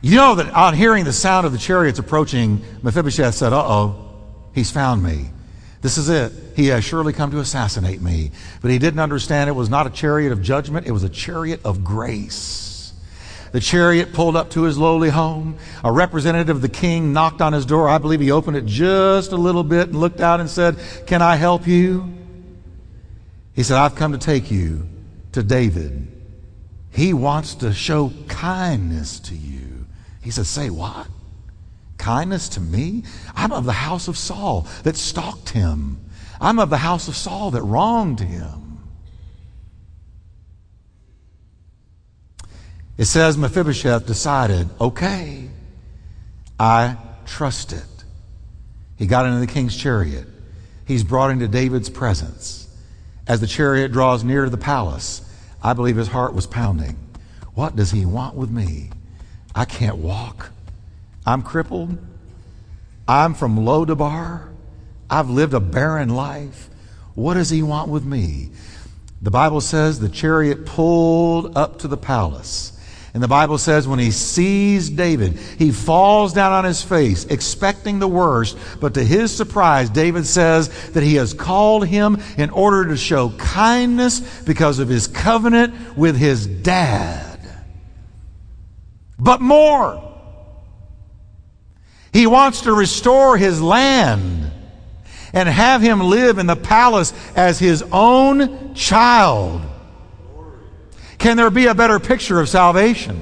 You 0.00 0.16
know 0.16 0.34
that 0.34 0.52
on 0.52 0.74
hearing 0.74 1.04
the 1.04 1.12
sound 1.12 1.46
of 1.46 1.52
the 1.52 1.58
chariots 1.58 1.98
approaching, 1.98 2.64
Mephibosheth 2.82 3.34
said, 3.34 3.52
Uh 3.52 3.62
oh, 3.64 4.14
he's 4.52 4.70
found 4.70 5.02
me. 5.02 5.30
This 5.82 5.98
is 5.98 6.08
it. 6.08 6.32
He 6.54 6.68
has 6.68 6.84
surely 6.84 7.12
come 7.12 7.32
to 7.32 7.40
assassinate 7.40 8.00
me. 8.00 8.30
But 8.62 8.70
he 8.70 8.78
didn't 8.78 9.00
understand 9.00 9.50
it 9.50 9.54
was 9.54 9.68
not 9.68 9.86
a 9.86 9.90
chariot 9.90 10.32
of 10.32 10.40
judgment, 10.40 10.86
it 10.86 10.92
was 10.92 11.02
a 11.02 11.08
chariot 11.08 11.60
of 11.64 11.84
grace. 11.84 12.94
The 13.50 13.60
chariot 13.60 14.14
pulled 14.14 14.34
up 14.34 14.50
to 14.50 14.62
his 14.62 14.78
lowly 14.78 15.10
home. 15.10 15.58
A 15.84 15.92
representative 15.92 16.56
of 16.56 16.62
the 16.62 16.70
king 16.70 17.12
knocked 17.12 17.42
on 17.42 17.52
his 17.52 17.66
door. 17.66 17.86
I 17.86 17.98
believe 17.98 18.20
he 18.20 18.30
opened 18.30 18.56
it 18.56 18.64
just 18.64 19.32
a 19.32 19.36
little 19.36 19.64
bit 19.64 19.88
and 19.88 20.00
looked 20.00 20.20
out 20.20 20.40
and 20.40 20.48
said, 20.48 20.78
Can 21.06 21.20
I 21.20 21.36
help 21.36 21.66
you? 21.66 22.14
He 23.52 23.62
said, 23.62 23.76
I've 23.76 23.94
come 23.94 24.12
to 24.12 24.18
take 24.18 24.50
you 24.50 24.88
to 25.32 25.42
David. 25.42 26.08
He 26.90 27.12
wants 27.12 27.56
to 27.56 27.74
show 27.74 28.10
kindness 28.28 29.20
to 29.20 29.34
you. 29.34 29.86
He 30.22 30.30
said, 30.30 30.46
Say 30.46 30.70
what? 30.70 31.08
Kindness 32.02 32.50
to 32.50 32.60
me? 32.60 33.04
I'm 33.34 33.52
of 33.52 33.64
the 33.64 33.72
house 33.72 34.08
of 34.08 34.18
Saul 34.18 34.66
that 34.82 34.96
stalked 34.96 35.50
him. 35.50 36.04
I'm 36.40 36.58
of 36.58 36.68
the 36.68 36.78
house 36.78 37.08
of 37.08 37.16
Saul 37.16 37.52
that 37.52 37.62
wronged 37.62 38.20
him. 38.20 38.80
It 42.98 43.06
says 43.06 43.38
Mephibosheth 43.38 44.06
decided, 44.06 44.68
okay, 44.80 45.48
I 46.60 46.96
trust 47.24 47.72
it. 47.72 47.84
He 48.96 49.06
got 49.06 49.26
into 49.26 49.40
the 49.40 49.46
king's 49.46 49.76
chariot. 49.76 50.26
He's 50.86 51.04
brought 51.04 51.30
into 51.30 51.48
David's 51.48 51.88
presence. 51.88 52.68
As 53.26 53.40
the 53.40 53.46
chariot 53.46 53.92
draws 53.92 54.24
near 54.24 54.44
to 54.44 54.50
the 54.50 54.58
palace, 54.58 55.22
I 55.62 55.72
believe 55.72 55.96
his 55.96 56.08
heart 56.08 56.34
was 56.34 56.46
pounding. 56.46 56.96
What 57.54 57.76
does 57.76 57.92
he 57.92 58.04
want 58.04 58.34
with 58.34 58.50
me? 58.50 58.90
I 59.54 59.64
can't 59.64 59.96
walk. 59.96 60.50
I'm 61.26 61.42
crippled. 61.42 61.98
I'm 63.06 63.34
from 63.34 63.58
Lodabar. 63.58 64.48
I've 65.08 65.30
lived 65.30 65.54
a 65.54 65.60
barren 65.60 66.08
life. 66.08 66.68
What 67.14 67.34
does 67.34 67.50
he 67.50 67.62
want 67.62 67.90
with 67.90 68.04
me? 68.04 68.50
The 69.20 69.30
Bible 69.30 69.60
says 69.60 70.00
the 70.00 70.08
chariot 70.08 70.66
pulled 70.66 71.56
up 71.56 71.80
to 71.80 71.88
the 71.88 71.96
palace. 71.96 72.70
And 73.14 73.22
the 73.22 73.28
Bible 73.28 73.58
says 73.58 73.86
when 73.86 73.98
he 73.98 74.10
sees 74.10 74.88
David, 74.88 75.38
he 75.58 75.70
falls 75.70 76.32
down 76.32 76.52
on 76.52 76.64
his 76.64 76.82
face, 76.82 77.24
expecting 77.26 77.98
the 77.98 78.08
worst. 78.08 78.56
But 78.80 78.94
to 78.94 79.04
his 79.04 79.30
surprise, 79.36 79.90
David 79.90 80.26
says 80.26 80.70
that 80.92 81.02
he 81.02 81.16
has 81.16 81.34
called 81.34 81.86
him 81.86 82.22
in 82.38 82.48
order 82.50 82.86
to 82.86 82.96
show 82.96 83.28
kindness 83.30 84.42
because 84.44 84.78
of 84.78 84.88
his 84.88 85.06
covenant 85.06 85.96
with 85.96 86.16
his 86.16 86.46
dad. 86.46 87.38
But 89.18 89.42
more. 89.42 90.11
He 92.12 92.26
wants 92.26 92.62
to 92.62 92.72
restore 92.72 93.36
his 93.36 93.60
land 93.60 94.50
and 95.32 95.48
have 95.48 95.80
him 95.80 96.00
live 96.00 96.38
in 96.38 96.46
the 96.46 96.56
palace 96.56 97.12
as 97.34 97.58
his 97.58 97.82
own 97.90 98.74
child. 98.74 99.62
Can 101.18 101.36
there 101.36 101.50
be 101.50 101.66
a 101.66 101.74
better 101.74 101.98
picture 101.98 102.40
of 102.40 102.48
salvation? 102.48 103.20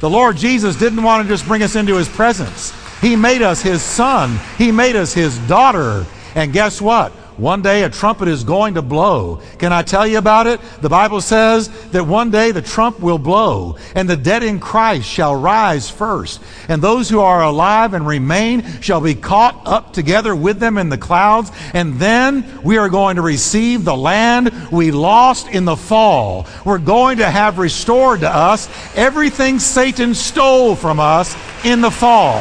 The 0.00 0.10
Lord 0.10 0.36
Jesus 0.36 0.76
didn't 0.76 1.02
want 1.02 1.22
to 1.22 1.28
just 1.28 1.46
bring 1.46 1.62
us 1.62 1.76
into 1.76 1.96
his 1.96 2.08
presence. 2.08 2.72
He 3.00 3.14
made 3.14 3.42
us 3.42 3.62
his 3.62 3.82
son. 3.82 4.38
He 4.58 4.72
made 4.72 4.96
us 4.96 5.12
his 5.12 5.38
daughter. 5.40 6.04
And 6.34 6.52
guess 6.52 6.80
what? 6.80 7.12
One 7.36 7.60
day 7.60 7.82
a 7.82 7.90
trumpet 7.90 8.28
is 8.28 8.44
going 8.44 8.74
to 8.74 8.82
blow. 8.82 9.42
Can 9.58 9.70
I 9.70 9.82
tell 9.82 10.06
you 10.06 10.16
about 10.16 10.46
it? 10.46 10.58
The 10.80 10.88
Bible 10.88 11.20
says 11.20 11.68
that 11.90 12.04
one 12.04 12.30
day 12.30 12.50
the 12.50 12.62
trump 12.62 12.98
will 13.00 13.18
blow, 13.18 13.76
and 13.94 14.08
the 14.08 14.16
dead 14.16 14.42
in 14.42 14.58
Christ 14.58 15.06
shall 15.06 15.36
rise 15.36 15.90
first. 15.90 16.42
And 16.68 16.80
those 16.80 17.10
who 17.10 17.20
are 17.20 17.42
alive 17.42 17.92
and 17.92 18.06
remain 18.06 18.80
shall 18.80 19.02
be 19.02 19.14
caught 19.14 19.60
up 19.66 19.92
together 19.92 20.34
with 20.34 20.60
them 20.60 20.78
in 20.78 20.88
the 20.88 20.96
clouds. 20.96 21.52
And 21.74 21.98
then 21.98 22.62
we 22.62 22.78
are 22.78 22.88
going 22.88 23.16
to 23.16 23.22
receive 23.22 23.84
the 23.84 23.96
land 23.96 24.50
we 24.72 24.90
lost 24.90 25.48
in 25.48 25.66
the 25.66 25.76
fall. 25.76 26.46
We're 26.64 26.78
going 26.78 27.18
to 27.18 27.30
have 27.30 27.58
restored 27.58 28.20
to 28.20 28.34
us 28.34 28.66
everything 28.96 29.58
Satan 29.58 30.14
stole 30.14 30.74
from 30.74 30.98
us 30.98 31.36
in 31.66 31.82
the 31.82 31.90
fall. 31.90 32.38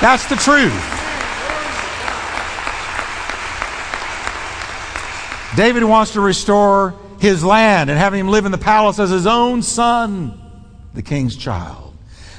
That's 0.00 0.26
the 0.28 0.36
truth. 0.36 0.91
David 5.56 5.84
wants 5.84 6.12
to 6.12 6.20
restore 6.20 6.94
his 7.20 7.44
land 7.44 7.90
and 7.90 7.98
have 7.98 8.14
him 8.14 8.28
live 8.28 8.46
in 8.46 8.52
the 8.52 8.58
palace 8.58 8.98
as 8.98 9.10
his 9.10 9.26
own 9.26 9.62
son, 9.62 10.40
the 10.94 11.02
king's 11.02 11.36
child. 11.36 11.92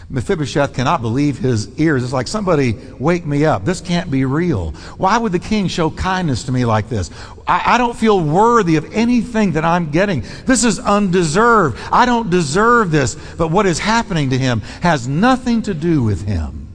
Mephibosheth 0.10 0.76
cannot 0.76 1.02
believe 1.02 1.40
his 1.40 1.80
ears. 1.80 2.04
It's 2.04 2.14
like, 2.14 2.28
somebody 2.28 2.78
wake 3.00 3.26
me 3.26 3.46
up. 3.46 3.66
This 3.66 3.82
can't 3.82 4.12
be 4.12 4.26
real. 4.26 4.72
Why 4.98 5.18
would 5.18 5.32
the 5.32 5.40
king 5.40 5.68
show 5.68 5.90
kindness 5.90 6.44
to 6.44 6.52
me 6.52 6.66
like 6.66 6.88
this? 6.90 7.10
I, 7.48 7.74
I, 7.74 7.78
don't 7.80 7.96
feel 7.96 8.20
worthy 8.20 8.76
of 8.76 8.94
anything 8.94 9.54
that 9.54 9.66
I'm 9.66 9.90
getting. 9.90 10.24
This 10.46 10.66
is 10.66 10.78
undeserved. 10.80 11.80
I 11.92 12.06
don't 12.06 12.30
deserve 12.30 12.92
this. 12.92 13.16
But 13.38 13.50
what 13.50 13.66
is 13.66 13.80
happening 13.80 14.30
to 14.30 14.38
him 14.38 14.60
has 14.82 15.08
nothing 15.08 15.64
to 15.64 15.74
do 15.74 16.04
with 16.04 16.28
him. 16.28 16.68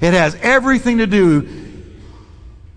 It 0.00 0.12
has 0.12 0.36
everything 0.36 0.98
to 0.98 1.06
do 1.06 1.65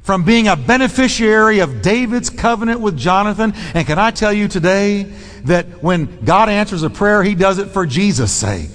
from 0.10 0.24
being 0.24 0.48
a 0.48 0.56
beneficiary 0.56 1.60
of 1.60 1.84
David's 1.84 2.32
covenant 2.32 2.80
with 2.80 2.98
Jonathan. 2.98 3.54
And 3.76 3.86
can 3.86 4.00
I 4.00 4.10
tell 4.10 4.34
you 4.34 4.48
today 4.48 5.04
that 5.44 5.84
when 5.84 6.26
God 6.26 6.50
answers 6.50 6.82
a 6.82 6.90
prayer, 6.90 7.22
he 7.22 7.36
does 7.36 7.60
it 7.60 7.68
for 7.68 7.86
Jesus' 7.86 8.32
sake. 8.32 8.72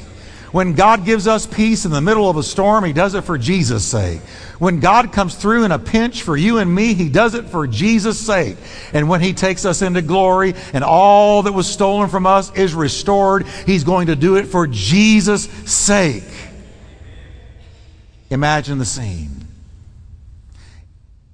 When 0.52 0.74
God 0.74 1.04
gives 1.04 1.26
us 1.26 1.44
peace 1.44 1.86
in 1.86 1.90
the 1.90 2.00
middle 2.00 2.30
of 2.30 2.36
a 2.36 2.44
storm, 2.44 2.84
He 2.84 2.92
does 2.92 3.16
it 3.16 3.22
for 3.22 3.36
Jesus' 3.36 3.84
sake. 3.84 4.20
When 4.60 4.78
God 4.78 5.12
comes 5.12 5.34
through 5.34 5.64
in 5.64 5.72
a 5.72 5.78
pinch 5.80 6.22
for 6.22 6.36
you 6.36 6.58
and 6.58 6.72
me, 6.72 6.94
He 6.94 7.08
does 7.08 7.34
it 7.34 7.46
for 7.46 7.66
Jesus' 7.66 8.20
sake. 8.20 8.56
And 8.92 9.08
when 9.08 9.20
He 9.20 9.32
takes 9.32 9.64
us 9.64 9.82
into 9.82 10.02
glory 10.02 10.54
and 10.72 10.84
all 10.84 11.42
that 11.42 11.52
was 11.52 11.66
stolen 11.66 12.10
from 12.10 12.28
us 12.28 12.54
is 12.54 12.74
restored, 12.74 13.44
He's 13.66 13.82
going 13.82 14.06
to 14.06 14.14
do 14.14 14.36
it 14.36 14.44
for 14.44 14.68
Jesus' 14.68 15.46
sake. 15.68 16.22
Imagine 18.30 18.78
the 18.78 18.84
scene. 18.84 19.43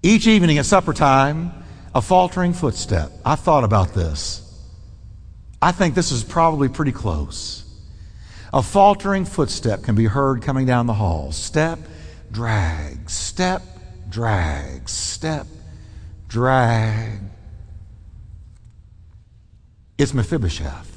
Each 0.03 0.27
evening 0.27 0.57
at 0.59 0.65
supper 0.65 0.95
time, 0.95 1.53
a 1.95 2.01
faltering 2.01 2.55
footstep. 2.55 3.13
I 3.25 3.35
thought 3.35 3.65
about 3.65 3.93
this. 3.93 4.47
I 5.61 5.73
think 5.73 5.95
this 5.95 6.11
is 6.11 6.25
probably 6.25 6.69
pretty 6.69 6.93
close. 6.93 7.65
A 8.53 8.63
faltering 8.63 9.27
footstep 9.27 9.83
can 9.83 9.95
be 9.95 10.07
heard 10.07 10.43
coming 10.43 10.65
down 10.67 10.87
the 10.87 10.95
hall. 10.95 11.33
Step, 11.33 11.79
drag, 12.33 13.11
step, 13.11 13.63
drag, 14.09 14.89
step, 14.89 15.47
drag. 16.29 17.21
It's 19.99 20.15
Mephibosheth. 20.15 20.97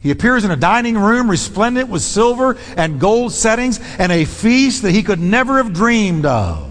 He 0.00 0.10
appears 0.10 0.44
in 0.44 0.50
a 0.50 0.56
dining 0.56 0.98
room 0.98 1.30
resplendent 1.30 1.88
with 1.88 2.02
silver 2.02 2.56
and 2.76 2.98
gold 2.98 3.32
settings 3.32 3.78
and 3.98 4.10
a 4.10 4.24
feast 4.24 4.82
that 4.82 4.90
he 4.90 5.04
could 5.04 5.20
never 5.20 5.58
have 5.58 5.72
dreamed 5.72 6.26
of 6.26 6.68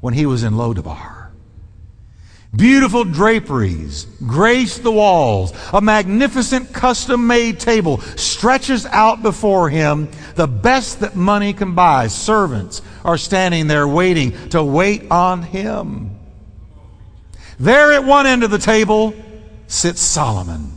when 0.00 0.14
he 0.14 0.26
was 0.26 0.42
in 0.42 0.54
Lodabar. 0.54 1.28
Beautiful 2.54 3.04
draperies 3.04 4.06
grace 4.26 4.78
the 4.78 4.90
walls. 4.90 5.52
A 5.72 5.80
magnificent 5.82 6.72
custom 6.72 7.26
made 7.26 7.60
table 7.60 8.00
stretches 8.16 8.86
out 8.86 9.22
before 9.22 9.68
him, 9.68 10.08
the 10.34 10.46
best 10.46 11.00
that 11.00 11.14
money 11.14 11.52
can 11.52 11.74
buy. 11.74 12.06
Servants 12.06 12.80
are 13.04 13.18
standing 13.18 13.66
there 13.66 13.86
waiting 13.86 14.48
to 14.50 14.62
wait 14.62 15.10
on 15.10 15.42
him. 15.42 16.18
There 17.58 17.92
at 17.92 18.04
one 18.04 18.26
end 18.26 18.44
of 18.44 18.50
the 18.50 18.58
table 18.58 19.14
sits 19.66 20.00
Solomon. 20.00 20.72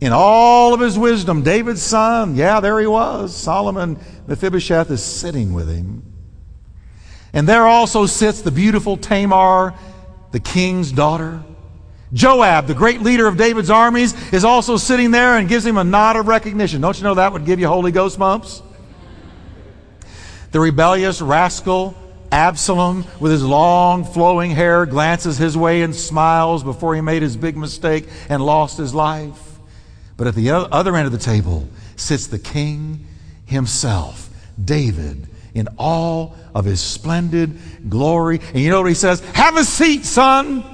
In 0.00 0.12
all 0.12 0.72
of 0.72 0.80
his 0.80 0.98
wisdom, 0.98 1.42
David's 1.42 1.82
son, 1.82 2.36
yeah, 2.36 2.60
there 2.60 2.80
he 2.80 2.86
was. 2.86 3.36
Solomon, 3.36 3.98
Mephibosheth 4.26 4.90
is 4.90 5.02
sitting 5.02 5.52
with 5.52 5.68
him. 5.68 6.13
And 7.34 7.46
there 7.48 7.66
also 7.66 8.06
sits 8.06 8.40
the 8.40 8.50
beautiful 8.50 8.96
Tamar 8.96 9.74
the 10.30 10.40
king's 10.40 10.90
daughter. 10.90 11.42
Joab, 12.12 12.66
the 12.68 12.74
great 12.74 13.02
leader 13.02 13.26
of 13.26 13.36
David's 13.36 13.70
armies, 13.70 14.14
is 14.32 14.44
also 14.44 14.76
sitting 14.76 15.10
there 15.10 15.36
and 15.36 15.48
gives 15.48 15.66
him 15.66 15.76
a 15.76 15.84
nod 15.84 16.16
of 16.16 16.28
recognition. 16.28 16.80
Don't 16.80 16.96
you 16.96 17.04
know 17.04 17.14
that 17.14 17.32
would 17.32 17.44
give 17.44 17.60
you 17.60 17.66
Holy 17.66 17.92
Ghost 17.92 18.18
bumps? 18.18 18.62
The 20.52 20.60
rebellious 20.60 21.20
rascal 21.20 21.96
Absalom, 22.30 23.04
with 23.20 23.30
his 23.30 23.44
long 23.44 24.04
flowing 24.04 24.50
hair, 24.50 24.86
glances 24.86 25.38
his 25.38 25.56
way 25.56 25.82
and 25.82 25.94
smiles 25.94 26.64
before 26.64 26.96
he 26.96 27.00
made 27.00 27.22
his 27.22 27.36
big 27.36 27.56
mistake 27.56 28.08
and 28.28 28.44
lost 28.44 28.76
his 28.76 28.92
life. 28.92 29.58
But 30.16 30.26
at 30.26 30.34
the 30.34 30.50
other 30.50 30.96
end 30.96 31.06
of 31.06 31.12
the 31.12 31.18
table 31.18 31.68
sits 31.94 32.26
the 32.26 32.40
king 32.40 33.06
himself, 33.46 34.30
David, 34.62 35.28
in 35.54 35.68
all 35.78 36.34
of 36.54 36.64
his 36.64 36.80
splendid 36.80 37.58
glory. 37.88 38.40
And 38.52 38.60
you 38.60 38.70
know 38.70 38.82
what 38.82 38.88
he 38.88 38.94
says? 38.94 39.20
Have 39.34 39.56
a 39.56 39.64
seat, 39.64 40.04
son. 40.04 40.64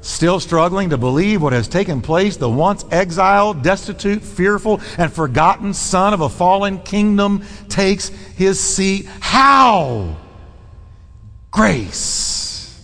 Still 0.00 0.40
struggling 0.40 0.90
to 0.90 0.96
believe 0.96 1.42
what 1.42 1.52
has 1.52 1.68
taken 1.68 2.00
place, 2.00 2.36
the 2.36 2.48
once 2.48 2.84
exiled, 2.90 3.62
destitute, 3.62 4.22
fearful, 4.22 4.80
and 4.96 5.12
forgotten 5.12 5.74
son 5.74 6.14
of 6.14 6.20
a 6.20 6.28
fallen 6.28 6.78
kingdom 6.78 7.44
takes 7.68 8.08
his 8.08 8.58
seat. 8.58 9.06
How? 9.20 10.16
Grace. 11.50 12.80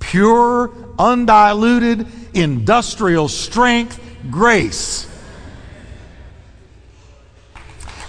Pure, 0.00 0.72
undiluted, 0.98 2.06
industrial 2.32 3.28
strength, 3.28 4.00
grace 4.30 5.07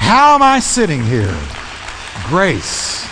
How 0.09 0.33
am 0.33 0.41
I 0.41 0.59
sitting 0.59 1.03
here? 1.03 1.37
Grace. 2.29 3.03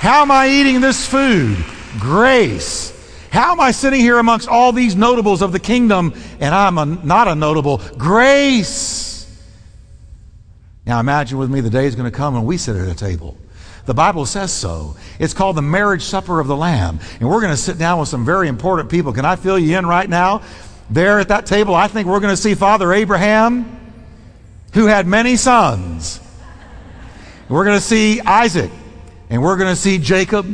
How 0.00 0.22
am 0.22 0.32
I 0.32 0.48
eating 0.48 0.80
this 0.80 1.06
food? 1.06 1.56
Grace. 2.00 2.90
How 3.30 3.52
am 3.52 3.60
I 3.60 3.70
sitting 3.70 4.00
here 4.00 4.18
amongst 4.18 4.48
all 4.48 4.72
these 4.72 4.96
notables 4.96 5.40
of 5.40 5.52
the 5.52 5.60
kingdom 5.60 6.12
and 6.40 6.52
I'm 6.52 6.78
a, 6.78 6.84
not 6.84 7.28
a 7.28 7.36
notable? 7.36 7.80
Grace. 7.96 9.24
Now 10.84 10.98
imagine 10.98 11.38
with 11.38 11.48
me 11.48 11.60
the 11.60 11.70
day 11.70 11.86
is 11.86 11.94
going 11.94 12.10
to 12.10 12.16
come 12.16 12.34
when 12.34 12.44
we 12.44 12.56
sit 12.56 12.74
at 12.74 12.88
a 12.88 12.94
table. 12.96 13.38
The 13.86 13.94
Bible 13.94 14.26
says 14.26 14.52
so. 14.52 14.96
It's 15.20 15.32
called 15.32 15.54
the 15.54 15.62
marriage 15.62 16.02
supper 16.02 16.40
of 16.40 16.48
the 16.48 16.56
Lamb. 16.56 16.98
And 17.20 17.28
we're 17.28 17.40
going 17.40 17.52
to 17.52 17.56
sit 17.56 17.78
down 17.78 18.00
with 18.00 18.08
some 18.08 18.24
very 18.24 18.48
important 18.48 18.90
people. 18.90 19.12
Can 19.12 19.24
I 19.24 19.36
fill 19.36 19.60
you 19.60 19.78
in 19.78 19.86
right 19.86 20.10
now? 20.10 20.42
There 20.90 21.20
at 21.20 21.28
that 21.28 21.46
table, 21.46 21.76
I 21.76 21.86
think 21.86 22.08
we're 22.08 22.18
going 22.18 22.34
to 22.34 22.42
see 22.42 22.56
Father 22.56 22.92
Abraham 22.92 23.79
who 24.72 24.86
had 24.86 25.06
many 25.06 25.36
sons. 25.36 26.20
We're 27.48 27.64
going 27.64 27.78
to 27.78 27.84
see 27.84 28.20
Isaac, 28.20 28.70
and 29.28 29.42
we're 29.42 29.56
going 29.56 29.72
to 29.72 29.80
see 29.80 29.98
Jacob. 29.98 30.46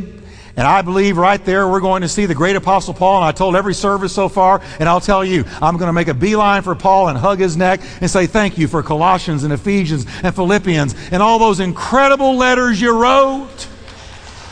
And 0.58 0.66
I 0.66 0.80
believe 0.80 1.18
right 1.18 1.44
there 1.44 1.68
we're 1.68 1.80
going 1.80 2.00
to 2.00 2.08
see 2.08 2.24
the 2.24 2.34
great 2.34 2.56
apostle 2.56 2.94
Paul. 2.94 3.18
And 3.18 3.26
I 3.26 3.32
told 3.32 3.56
every 3.56 3.74
service 3.74 4.14
so 4.14 4.30
far, 4.30 4.62
and 4.80 4.88
I'll 4.88 5.02
tell 5.02 5.22
you, 5.22 5.44
I'm 5.60 5.76
going 5.76 5.88
to 5.88 5.92
make 5.92 6.08
a 6.08 6.14
beeline 6.14 6.62
for 6.62 6.74
Paul 6.74 7.08
and 7.08 7.18
hug 7.18 7.38
his 7.38 7.58
neck 7.58 7.80
and 8.00 8.10
say 8.10 8.26
thank 8.26 8.56
you 8.56 8.66
for 8.66 8.82
Colossians 8.82 9.44
and 9.44 9.52
Ephesians 9.52 10.06
and 10.22 10.34
Philippians 10.34 10.94
and 11.10 11.22
all 11.22 11.38
those 11.38 11.60
incredible 11.60 12.36
letters 12.36 12.80
you 12.80 12.98
wrote. 12.98 13.68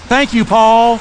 Thank 0.08 0.34
you, 0.34 0.44
Paul. 0.44 1.00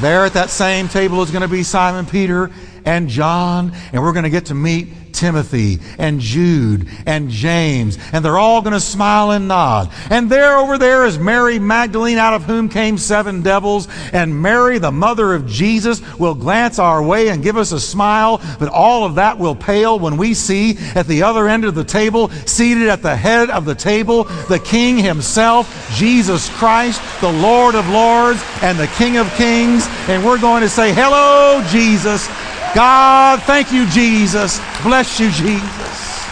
There 0.00 0.26
at 0.26 0.34
that 0.34 0.50
same 0.50 0.88
table 0.88 1.22
is 1.22 1.30
going 1.30 1.42
to 1.42 1.48
be 1.48 1.62
Simon 1.62 2.04
Peter 2.04 2.50
and 2.84 3.08
John, 3.08 3.72
and 3.92 4.02
we're 4.02 4.12
going 4.12 4.24
to 4.24 4.30
get 4.30 4.46
to 4.46 4.54
meet 4.54 4.88
Timothy 5.14 5.78
and 5.98 6.20
Jude 6.20 6.88
and 7.06 7.30
James, 7.30 7.98
and 8.12 8.24
they're 8.24 8.38
all 8.38 8.62
going 8.62 8.72
to 8.72 8.80
smile 8.80 9.30
and 9.30 9.48
nod. 9.48 9.90
And 10.10 10.28
there 10.28 10.58
over 10.58 10.76
there 10.76 11.06
is 11.06 11.18
Mary 11.18 11.58
Magdalene, 11.58 12.18
out 12.18 12.34
of 12.34 12.44
whom 12.44 12.68
came 12.68 12.98
seven 12.98 13.42
devils, 13.42 13.88
and 14.12 14.42
Mary, 14.42 14.78
the 14.78 14.92
mother 14.92 15.34
of 15.34 15.46
Jesus, 15.46 16.02
will 16.18 16.34
glance 16.34 16.78
our 16.78 17.02
way 17.02 17.28
and 17.28 17.42
give 17.42 17.56
us 17.56 17.72
a 17.72 17.80
smile, 17.80 18.40
but 18.58 18.68
all 18.68 19.04
of 19.04 19.14
that 19.14 19.38
will 19.38 19.54
pale 19.54 19.98
when 19.98 20.16
we 20.16 20.34
see 20.34 20.76
at 20.94 21.06
the 21.06 21.22
other 21.22 21.48
end 21.48 21.64
of 21.64 21.74
the 21.74 21.84
table, 21.84 22.28
seated 22.46 22.88
at 22.88 23.02
the 23.02 23.16
head 23.16 23.50
of 23.50 23.64
the 23.64 23.74
table, 23.74 24.24
the 24.48 24.58
King 24.58 24.98
himself, 24.98 25.92
Jesus 25.94 26.48
Christ, 26.56 27.00
the 27.20 27.32
Lord 27.32 27.74
of 27.74 27.88
Lords 27.88 28.42
and 28.62 28.78
the 28.78 28.86
King 28.88 29.16
of 29.16 29.32
Kings, 29.34 29.86
and 30.08 30.24
we're 30.24 30.40
going 30.40 30.62
to 30.62 30.68
say, 30.68 30.92
Hello, 30.92 31.62
Jesus. 31.68 32.28
God, 32.74 33.40
thank 33.42 33.72
you, 33.72 33.86
Jesus. 33.86 34.60
Bless 34.82 35.20
you, 35.20 35.30
Jesus. 35.30 36.26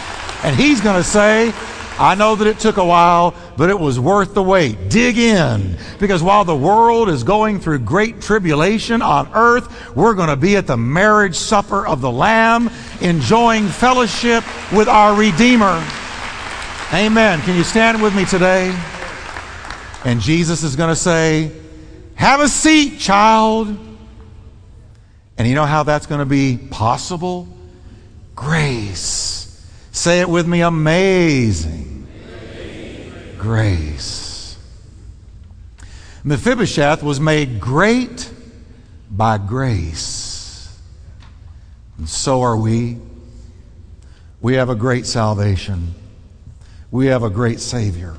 And 0.44 0.56
he's 0.56 0.80
going 0.80 0.96
to 0.96 1.04
say, 1.08 1.52
I 1.98 2.16
know 2.16 2.34
that 2.34 2.48
it 2.48 2.58
took 2.58 2.78
a 2.78 2.84
while, 2.84 3.34
but 3.56 3.70
it 3.70 3.78
was 3.78 4.00
worth 4.00 4.34
the 4.34 4.42
wait. 4.42 4.90
Dig 4.90 5.18
in. 5.18 5.76
Because 6.00 6.20
while 6.20 6.44
the 6.44 6.56
world 6.56 7.08
is 7.08 7.22
going 7.22 7.60
through 7.60 7.78
great 7.80 8.20
tribulation 8.20 9.02
on 9.02 9.30
earth, 9.34 9.94
we're 9.94 10.14
going 10.14 10.30
to 10.30 10.36
be 10.36 10.56
at 10.56 10.66
the 10.66 10.76
marriage 10.76 11.36
supper 11.36 11.86
of 11.86 12.00
the 12.00 12.10
Lamb, 12.10 12.70
enjoying 13.00 13.68
fellowship 13.68 14.42
with 14.72 14.88
our 14.88 15.14
Redeemer. 15.14 15.86
Amen. 16.92 17.40
Can 17.42 17.56
you 17.56 17.62
stand 17.62 18.02
with 18.02 18.16
me 18.16 18.24
today? 18.24 18.76
And 20.04 20.20
Jesus 20.20 20.64
is 20.64 20.74
going 20.74 20.90
to 20.90 20.96
say, 20.96 21.52
Have 22.16 22.40
a 22.40 22.48
seat, 22.48 22.98
child. 22.98 23.91
And 25.38 25.48
you 25.48 25.54
know 25.54 25.64
how 25.64 25.82
that's 25.82 26.06
going 26.06 26.20
to 26.20 26.26
be 26.26 26.58
possible? 26.70 27.48
Grace. 28.34 29.66
Say 29.92 30.20
it 30.20 30.28
with 30.28 30.46
me 30.46 30.62
amazing. 30.62 32.06
amazing. 32.54 33.38
Grace. 33.38 34.58
Mephibosheth 36.24 37.02
was 37.02 37.18
made 37.20 37.60
great 37.60 38.30
by 39.10 39.38
grace. 39.38 40.78
And 41.98 42.08
so 42.08 42.42
are 42.42 42.56
we. 42.56 42.98
We 44.40 44.54
have 44.54 44.70
a 44.70 44.74
great 44.74 45.06
salvation. 45.06 45.94
We 46.90 47.06
have 47.06 47.22
a 47.22 47.30
great 47.30 47.60
Savior. 47.60 48.16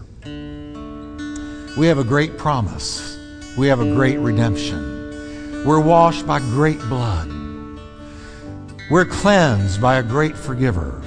We 1.78 1.88
have 1.88 1.98
a 1.98 2.04
great 2.04 2.38
promise. 2.38 3.18
We 3.58 3.68
have 3.68 3.80
a 3.80 3.94
great 3.94 4.20
redemption. 4.20 4.93
We're 5.66 5.80
washed 5.80 6.28
by 6.28 6.40
great 6.40 6.80
blood. 6.80 7.30
We're 8.92 9.06
cleansed 9.06 9.82
by 9.82 9.96
a 9.96 10.04
great 10.04 10.36
forgiver. 10.36 11.02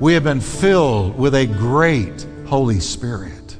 We 0.00 0.14
have 0.14 0.24
been 0.24 0.40
filled 0.40 1.18
with 1.18 1.34
a 1.34 1.44
great 1.44 2.26
Holy 2.46 2.80
Spirit. 2.80 3.56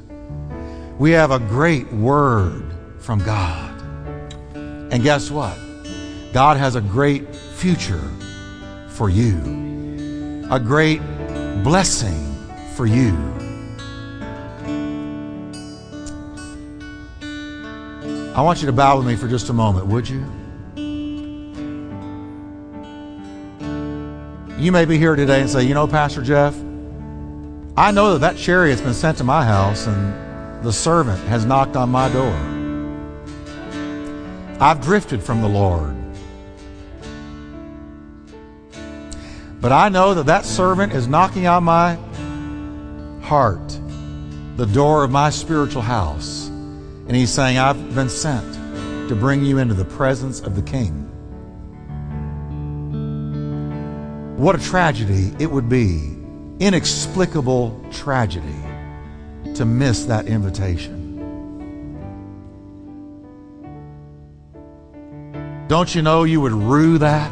We 0.97 1.11
have 1.11 1.29
a 1.29 1.37
great 1.37 1.91
word 1.93 2.73
from 2.97 3.19
God. 3.19 3.79
And 4.55 5.03
guess 5.03 5.29
what? 5.29 5.55
God 6.33 6.57
has 6.57 6.75
a 6.75 6.81
great 6.81 7.35
future 7.35 8.09
for 8.89 9.11
you, 9.11 10.47
a 10.49 10.59
great 10.59 11.01
blessing 11.63 12.35
for 12.75 12.87
you. 12.87 13.15
I 18.35 18.41
want 18.41 18.59
you 18.59 18.65
to 18.65 18.73
bow 18.73 18.97
with 18.97 19.07
me 19.07 19.15
for 19.15 19.29
just 19.29 19.47
a 19.47 19.53
moment, 19.53 19.87
would 19.87 20.09
you? 20.09 20.19
You 24.61 24.73
may 24.73 24.83
be 24.83 24.97
here 24.97 25.15
today 25.15 25.39
and 25.39 25.49
say, 25.49 25.63
you 25.63 25.73
know, 25.73 25.87
Pastor 25.87 26.21
Jeff, 26.21 26.53
I 27.77 27.91
know 27.91 28.11
that 28.11 28.19
that 28.19 28.35
chariot's 28.35 28.81
been 28.81 28.93
sent 28.93 29.19
to 29.19 29.23
my 29.23 29.45
house 29.45 29.87
and 29.87 30.65
the 30.65 30.73
servant 30.73 31.25
has 31.29 31.45
knocked 31.45 31.77
on 31.77 31.89
my 31.89 32.09
door. 32.09 32.35
I've 34.59 34.81
drifted 34.81 35.23
from 35.23 35.41
the 35.41 35.47
Lord. 35.47 35.95
But 39.61 39.71
I 39.71 39.87
know 39.87 40.13
that 40.13 40.25
that 40.25 40.43
servant 40.43 40.91
is 40.91 41.07
knocking 41.07 41.47
on 41.47 41.63
my 41.63 41.97
heart, 43.21 43.79
the 44.57 44.65
door 44.65 45.05
of 45.05 45.11
my 45.11 45.29
spiritual 45.29 45.83
house. 45.83 46.34
And 47.07 47.15
he's 47.15 47.31
saying, 47.31 47.57
I've 47.57 47.93
been 47.93 48.09
sent 48.09 48.53
to 49.09 49.15
bring 49.15 49.45
you 49.45 49.59
into 49.59 49.75
the 49.75 49.85
presence 49.85 50.41
of 50.41 50.55
the 50.55 50.61
King. 50.63 51.03
What 54.37 54.55
a 54.55 54.59
tragedy 54.59 55.31
it 55.39 55.49
would 55.49 55.69
be, 55.69 56.17
inexplicable 56.59 57.79
tragedy, 57.91 58.61
to 59.53 59.65
miss 59.65 60.05
that 60.05 60.25
invitation. 60.25 61.05
Don't 65.67 65.93
you 65.95 66.01
know 66.01 66.23
you 66.25 66.41
would 66.41 66.51
rue 66.51 66.97
that 66.97 67.31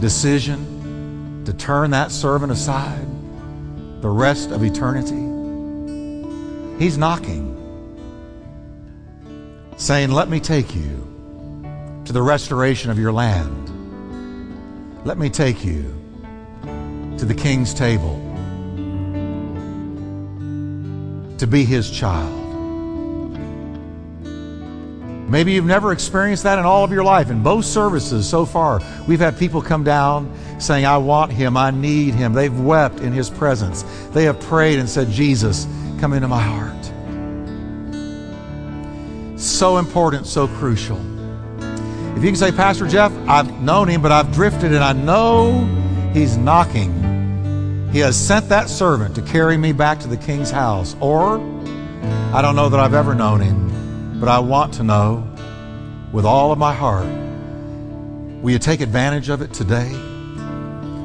decision 0.00 1.44
to 1.44 1.52
turn 1.52 1.90
that 1.90 2.10
servant 2.10 2.52
aside 2.52 3.06
the 4.02 4.08
rest 4.08 4.50
of 4.50 4.62
eternity? 4.62 5.28
He's 6.82 6.98
knocking, 6.98 7.56
saying, 9.80 10.10
Let 10.10 10.28
me 10.28 10.40
take 10.40 10.74
you 10.76 12.02
to 12.04 12.12
the 12.12 12.20
restoration 12.22 12.90
of 12.90 12.98
your 12.98 13.12
land. 13.12 13.68
Let 15.06 15.16
me 15.16 15.30
take 15.30 15.64
you 15.64 15.94
to 17.18 17.24
the 17.24 17.34
king's 17.34 17.72
table 17.72 18.16
to 21.38 21.46
be 21.46 21.64
his 21.64 21.90
child. 21.90 22.36
Maybe 25.30 25.52
you've 25.52 25.64
never 25.64 25.92
experienced 25.92 26.42
that 26.42 26.58
in 26.58 26.66
all 26.66 26.84
of 26.84 26.90
your 26.90 27.04
life. 27.04 27.30
In 27.30 27.42
both 27.42 27.64
services 27.64 28.28
so 28.28 28.44
far, 28.44 28.80
we've 29.06 29.20
had 29.20 29.38
people 29.38 29.62
come 29.62 29.84
down 29.84 30.30
saying, 30.58 30.84
I 30.84 30.98
want 30.98 31.32
him, 31.32 31.56
I 31.56 31.70
need 31.70 32.14
him. 32.14 32.34
They've 32.34 32.60
wept 32.60 33.00
in 33.00 33.12
his 33.12 33.30
presence. 33.30 33.84
They 34.10 34.24
have 34.24 34.40
prayed 34.40 34.78
and 34.78 34.88
said, 34.88 35.08
Jesus, 35.08 35.66
come 36.00 36.12
into 36.12 36.28
my 36.28 36.42
heart. 36.42 36.79
So 39.60 39.76
important, 39.76 40.26
so 40.26 40.48
crucial. 40.48 40.96
If 42.16 42.24
you 42.24 42.30
can 42.30 42.34
say, 42.34 42.50
Pastor 42.50 42.88
Jeff, 42.88 43.12
I've 43.28 43.60
known 43.60 43.88
him, 43.88 44.00
but 44.00 44.10
I've 44.10 44.32
drifted 44.32 44.72
and 44.72 44.82
I 44.82 44.94
know 44.94 45.66
he's 46.14 46.38
knocking. 46.38 47.90
He 47.92 47.98
has 47.98 48.16
sent 48.16 48.48
that 48.48 48.70
servant 48.70 49.14
to 49.16 49.20
carry 49.20 49.58
me 49.58 49.72
back 49.72 50.00
to 50.00 50.08
the 50.08 50.16
king's 50.16 50.50
house. 50.50 50.96
Or, 50.98 51.34
I 52.32 52.40
don't 52.40 52.56
know 52.56 52.70
that 52.70 52.80
I've 52.80 52.94
ever 52.94 53.14
known 53.14 53.42
him 53.42 54.18
but 54.18 54.30
I 54.30 54.38
want 54.38 54.72
to 54.74 54.82
know 54.82 55.30
with 56.10 56.24
all 56.24 56.52
of 56.52 56.58
my 56.58 56.72
heart 56.72 57.06
will 58.40 58.52
you 58.52 58.58
take 58.58 58.80
advantage 58.80 59.28
of 59.28 59.42
it 59.42 59.52
today? 59.52 59.90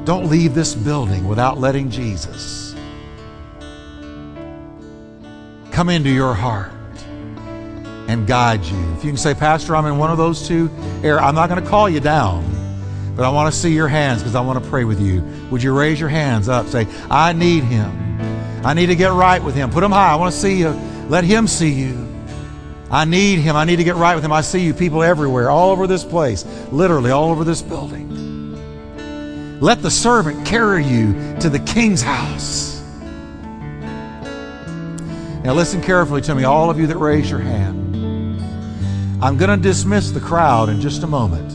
Don't 0.06 0.30
leave 0.30 0.54
this 0.54 0.74
building 0.74 1.28
without 1.28 1.58
letting 1.58 1.90
Jesus 1.90 2.74
come 5.72 5.90
into 5.90 6.08
your 6.08 6.32
heart 6.32 6.72
and 8.08 8.26
guide 8.26 8.64
you. 8.64 8.94
If 8.94 9.04
you 9.04 9.10
can 9.10 9.16
say, 9.16 9.34
Pastor, 9.34 9.76
I'm 9.76 9.86
in 9.86 9.98
one 9.98 10.10
of 10.10 10.18
those 10.18 10.46
two 10.46 10.70
areas, 11.02 11.22
I'm 11.22 11.34
not 11.34 11.48
going 11.48 11.62
to 11.62 11.68
call 11.68 11.88
you 11.88 12.00
down, 12.00 12.44
but 13.16 13.24
I 13.24 13.30
want 13.30 13.52
to 13.52 13.58
see 13.58 13.72
your 13.72 13.88
hands 13.88 14.22
because 14.22 14.34
I 14.34 14.40
want 14.40 14.62
to 14.62 14.70
pray 14.70 14.84
with 14.84 15.00
you. 15.00 15.22
Would 15.50 15.62
you 15.62 15.76
raise 15.76 15.98
your 15.98 16.08
hands 16.08 16.48
up? 16.48 16.66
Say, 16.66 16.86
I 17.10 17.32
need 17.32 17.64
him. 17.64 18.64
I 18.64 18.74
need 18.74 18.86
to 18.86 18.96
get 18.96 19.12
right 19.12 19.42
with 19.42 19.54
him. 19.54 19.70
Put 19.70 19.80
them 19.80 19.92
high. 19.92 20.12
I 20.12 20.16
want 20.16 20.32
to 20.32 20.40
see 20.40 20.58
you. 20.58 20.70
Let 21.08 21.24
him 21.24 21.46
see 21.46 21.70
you. 21.70 22.06
I 22.90 23.04
need 23.04 23.40
him. 23.40 23.56
I 23.56 23.64
need 23.64 23.76
to 23.76 23.84
get 23.84 23.96
right 23.96 24.14
with 24.14 24.24
him. 24.24 24.32
I 24.32 24.40
see 24.40 24.60
you 24.60 24.74
people 24.74 25.02
everywhere, 25.02 25.50
all 25.50 25.70
over 25.70 25.86
this 25.86 26.04
place, 26.04 26.44
literally 26.70 27.10
all 27.10 27.30
over 27.30 27.44
this 27.44 27.62
building. 27.62 28.16
Let 29.60 29.82
the 29.82 29.90
servant 29.90 30.46
carry 30.46 30.84
you 30.84 31.36
to 31.40 31.48
the 31.48 31.58
king's 31.58 32.02
house. 32.02 32.82
Now, 35.42 35.54
listen 35.54 35.80
carefully 35.80 36.20
to 36.22 36.34
me, 36.34 36.44
all 36.44 36.70
of 36.70 36.78
you 36.78 36.88
that 36.88 36.98
raise 36.98 37.30
your 37.30 37.40
hand. 37.40 37.85
I'm 39.20 39.38
going 39.38 39.48
to 39.48 39.56
dismiss 39.56 40.10
the 40.10 40.20
crowd 40.20 40.68
in 40.68 40.80
just 40.80 41.02
a 41.02 41.06
moment. 41.06 41.52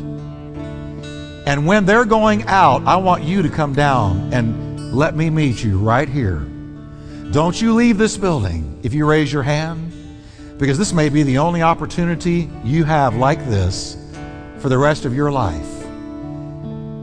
And 1.48 1.68
when 1.68 1.86
they're 1.86 2.06
going 2.06 2.44
out, 2.48 2.84
I 2.88 2.96
want 2.96 3.24
you 3.24 3.44
to 3.44 3.50
come 3.50 3.74
down 3.74 4.34
and 4.34 4.92
let 4.94 5.16
me 5.16 5.30
meet 5.30 5.64
you 5.64 5.78
right 5.78 6.10
here. 6.10 6.40
Don't 7.32 7.62
you 7.62 7.76
leave 7.76 8.00
this 8.00 8.18
building 8.18 8.80
if 8.82 8.96
you 8.96 9.06
raise 9.06 9.32
your 9.32 9.44
hand 9.44 9.92
because 10.58 10.80
this 10.80 10.92
may 10.92 11.10
be 11.10 11.22
the 11.22 11.38
only 11.38 11.62
opportunity 11.62 12.50
you 12.64 12.84
have 12.84 13.16
like 13.16 13.40
this 13.46 13.96
for 14.58 14.70
the 14.70 14.78
rest 14.78 15.06
of 15.06 15.16
your 15.16 15.32
life 15.32 15.82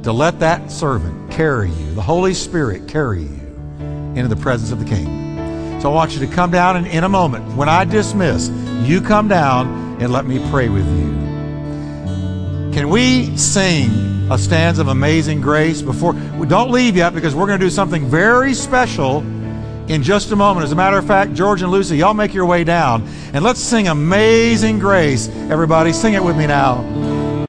to 0.03 0.13
let 0.13 0.41
that 0.41 0.71
servant 0.73 1.31
carry 1.31 1.71
you, 1.71 1.95
the 1.95 2.03
Holy 2.03 2.35
Spirit 2.35 2.89
carry 2.89 3.23
you 3.23 3.41
into 4.17 4.29
the 4.29 4.37
presence 4.37 4.73
of 4.73 4.81
the 4.81 4.85
King. 4.85 5.81
So 5.81 5.91
I 5.91 5.95
want 5.95 6.15
you 6.15 6.21
to 6.21 6.27
come 6.27 6.51
down 6.51 6.77
and 6.77 6.87
in 6.87 7.05
a 7.05 7.09
moment, 7.09 7.57
when 7.57 7.69
I 7.69 7.85
dismiss, 7.85 8.49
you 8.83 9.01
come 9.01 9.29
down 9.29 9.88
and 10.01 10.13
let 10.13 10.27
me 10.27 10.39
pray 10.51 10.69
with 10.69 10.87
you. 10.87 11.09
Can 12.73 12.91
we 12.91 13.37
sing 13.37 13.91
a 14.31 14.39
stanza 14.39 14.83
of 14.83 14.89
Amazing 14.89 15.41
Grace 15.41 15.83
before? 15.83 16.13
Don't 16.13 16.71
leave 16.71 16.97
yet 16.97 17.15
because 17.15 17.35
we're 17.35 17.47
going 17.47 17.59
to 17.59 17.67
do 17.67 17.71
something 17.71 18.07
very 18.07 18.55
special 18.55 19.21
in 19.89 20.03
just 20.03 20.31
a 20.33 20.37
moment. 20.37 20.65
As 20.65 20.73
a 20.73 20.77
matter 20.77 20.99
of 20.99 21.07
fact, 21.07 21.35
George 21.35 21.63
and 21.63 21.73
Lucy, 21.73 21.97
y'all 21.97 22.15
make 22.15 22.35
your 22.35 22.47
way 22.47 22.63
down 22.63 23.09
and 23.33 23.43
let's 23.43 23.61
sing 23.61 23.89
Amazing 23.89 24.79
Grace. 24.79 25.29
Everybody, 25.51 25.93
sing 25.93 26.15
it 26.15 26.23
with 26.23 26.37
me 26.37 26.47
now. 26.47 27.08